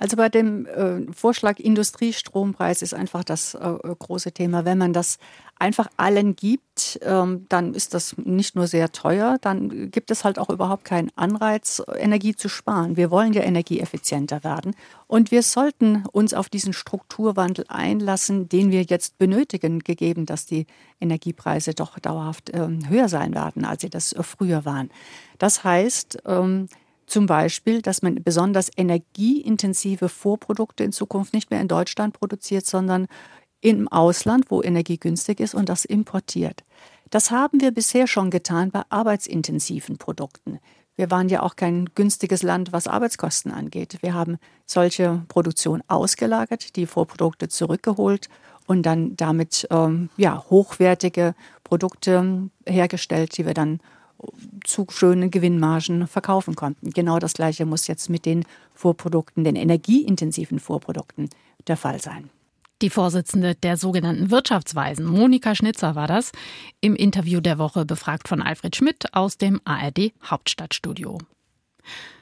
Also 0.00 0.16
bei 0.16 0.30
dem 0.30 0.64
äh, 0.64 1.12
Vorschlag 1.12 1.58
Industriestrompreis 1.58 2.80
ist 2.80 2.94
einfach 2.94 3.22
das 3.22 3.54
äh, 3.54 3.58
große 3.58 4.32
Thema. 4.32 4.64
Wenn 4.64 4.78
man 4.78 4.94
das 4.94 5.18
einfach 5.58 5.88
allen 5.98 6.36
gibt, 6.36 6.98
ähm, 7.02 7.44
dann 7.50 7.74
ist 7.74 7.92
das 7.92 8.16
nicht 8.16 8.56
nur 8.56 8.66
sehr 8.66 8.92
teuer, 8.92 9.36
dann 9.42 9.90
gibt 9.90 10.10
es 10.10 10.24
halt 10.24 10.38
auch 10.38 10.48
überhaupt 10.48 10.86
keinen 10.86 11.10
Anreiz, 11.16 11.82
Energie 11.98 12.34
zu 12.34 12.48
sparen. 12.48 12.96
Wir 12.96 13.10
wollen 13.10 13.34
ja 13.34 13.42
energieeffizienter 13.42 14.42
werden 14.42 14.74
und 15.06 15.30
wir 15.30 15.42
sollten 15.42 16.06
uns 16.12 16.32
auf 16.32 16.48
diesen 16.48 16.72
Strukturwandel 16.72 17.66
einlassen, 17.68 18.48
den 18.48 18.70
wir 18.70 18.84
jetzt 18.84 19.18
benötigen, 19.18 19.80
gegeben, 19.80 20.24
dass 20.24 20.46
die 20.46 20.66
Energiepreise 20.98 21.74
doch 21.74 21.98
dauerhaft 21.98 22.48
äh, 22.48 22.66
höher 22.88 23.10
sein 23.10 23.34
werden, 23.34 23.66
als 23.66 23.82
sie 23.82 23.90
das 23.90 24.14
früher 24.22 24.64
waren. 24.64 24.88
Das 25.36 25.62
heißt, 25.62 26.22
ähm, 26.24 26.70
zum 27.10 27.26
Beispiel, 27.26 27.82
dass 27.82 28.02
man 28.02 28.22
besonders 28.22 28.70
energieintensive 28.76 30.08
Vorprodukte 30.08 30.84
in 30.84 30.92
Zukunft 30.92 31.34
nicht 31.34 31.50
mehr 31.50 31.60
in 31.60 31.68
Deutschland 31.68 32.18
produziert, 32.18 32.66
sondern 32.66 33.06
im 33.60 33.88
Ausland, 33.88 34.46
wo 34.48 34.62
Energie 34.62 34.96
günstig 34.96 35.40
ist 35.40 35.54
und 35.54 35.68
das 35.68 35.84
importiert. 35.84 36.64
Das 37.10 37.30
haben 37.30 37.60
wir 37.60 37.72
bisher 37.72 38.06
schon 38.06 38.30
getan 38.30 38.70
bei 38.70 38.82
arbeitsintensiven 38.88 39.98
Produkten. 39.98 40.60
Wir 40.96 41.10
waren 41.10 41.28
ja 41.28 41.42
auch 41.42 41.56
kein 41.56 41.86
günstiges 41.94 42.42
Land, 42.42 42.72
was 42.72 42.86
Arbeitskosten 42.86 43.52
angeht. 43.52 43.98
Wir 44.02 44.14
haben 44.14 44.38
solche 44.66 45.22
Produktion 45.28 45.82
ausgelagert, 45.88 46.76
die 46.76 46.86
Vorprodukte 46.86 47.48
zurückgeholt 47.48 48.28
und 48.66 48.84
dann 48.84 49.16
damit 49.16 49.66
ähm, 49.70 50.10
ja, 50.16 50.44
hochwertige 50.48 51.34
Produkte 51.64 52.50
hergestellt, 52.66 53.36
die 53.36 53.46
wir 53.46 53.54
dann 53.54 53.80
zu 54.64 54.86
schönen 54.90 55.30
Gewinnmargen 55.30 56.06
verkaufen 56.06 56.54
konnten. 56.54 56.90
Genau 56.90 57.18
das 57.18 57.34
Gleiche 57.34 57.66
muss 57.66 57.86
jetzt 57.86 58.10
mit 58.10 58.26
den 58.26 58.44
Vorprodukten, 58.74 59.44
den 59.44 59.56
energieintensiven 59.56 60.58
Vorprodukten 60.58 61.28
der 61.66 61.76
Fall 61.76 62.00
sein. 62.00 62.30
Die 62.82 62.90
Vorsitzende 62.90 63.54
der 63.54 63.76
sogenannten 63.76 64.30
Wirtschaftsweisen, 64.30 65.04
Monika 65.04 65.54
Schnitzer, 65.54 65.94
war 65.94 66.06
das, 66.06 66.32
im 66.80 66.96
Interview 66.96 67.40
der 67.40 67.58
Woche 67.58 67.84
befragt 67.84 68.26
von 68.26 68.40
Alfred 68.40 68.74
Schmidt 68.74 69.12
aus 69.12 69.36
dem 69.36 69.60
ARD 69.64 70.12
Hauptstadtstudio. 70.24 71.18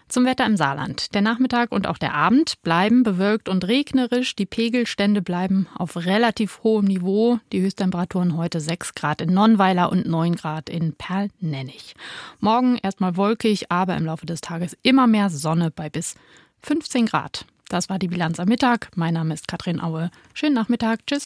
Zum 0.08 0.24
Wetter 0.24 0.46
im 0.46 0.56
Saarland. 0.56 1.14
Der 1.14 1.20
Nachmittag 1.20 1.70
und 1.70 1.86
auch 1.86 1.98
der 1.98 2.14
Abend 2.14 2.62
bleiben 2.62 3.02
bewölkt 3.02 3.46
und 3.46 3.68
regnerisch. 3.68 4.34
Die 4.34 4.46
Pegelstände 4.46 5.20
bleiben 5.20 5.66
auf 5.74 5.96
relativ 5.96 6.60
hohem 6.62 6.86
Niveau. 6.86 7.40
Die 7.52 7.60
Höchsttemperaturen 7.60 8.34
heute 8.34 8.58
6 8.60 8.94
Grad 8.94 9.20
in 9.20 9.34
Nonnweiler 9.34 9.92
und 9.92 10.06
9 10.06 10.36
Grad 10.36 10.70
in 10.70 10.94
Perlnennig. 10.94 11.94
Morgen 12.40 12.78
erstmal 12.78 13.18
wolkig, 13.18 13.70
aber 13.70 13.98
im 13.98 14.06
Laufe 14.06 14.24
des 14.24 14.40
Tages 14.40 14.78
immer 14.82 15.06
mehr 15.06 15.28
Sonne 15.28 15.70
bei 15.70 15.90
bis 15.90 16.14
15 16.62 17.04
Grad. 17.04 17.44
Das 17.68 17.90
war 17.90 17.98
die 17.98 18.08
Bilanz 18.08 18.40
am 18.40 18.48
Mittag. 18.48 18.88
Mein 18.96 19.12
Name 19.12 19.34
ist 19.34 19.46
Katrin 19.46 19.78
Aue. 19.78 20.10
Schönen 20.32 20.54
Nachmittag. 20.54 21.06
Tschüss. 21.06 21.16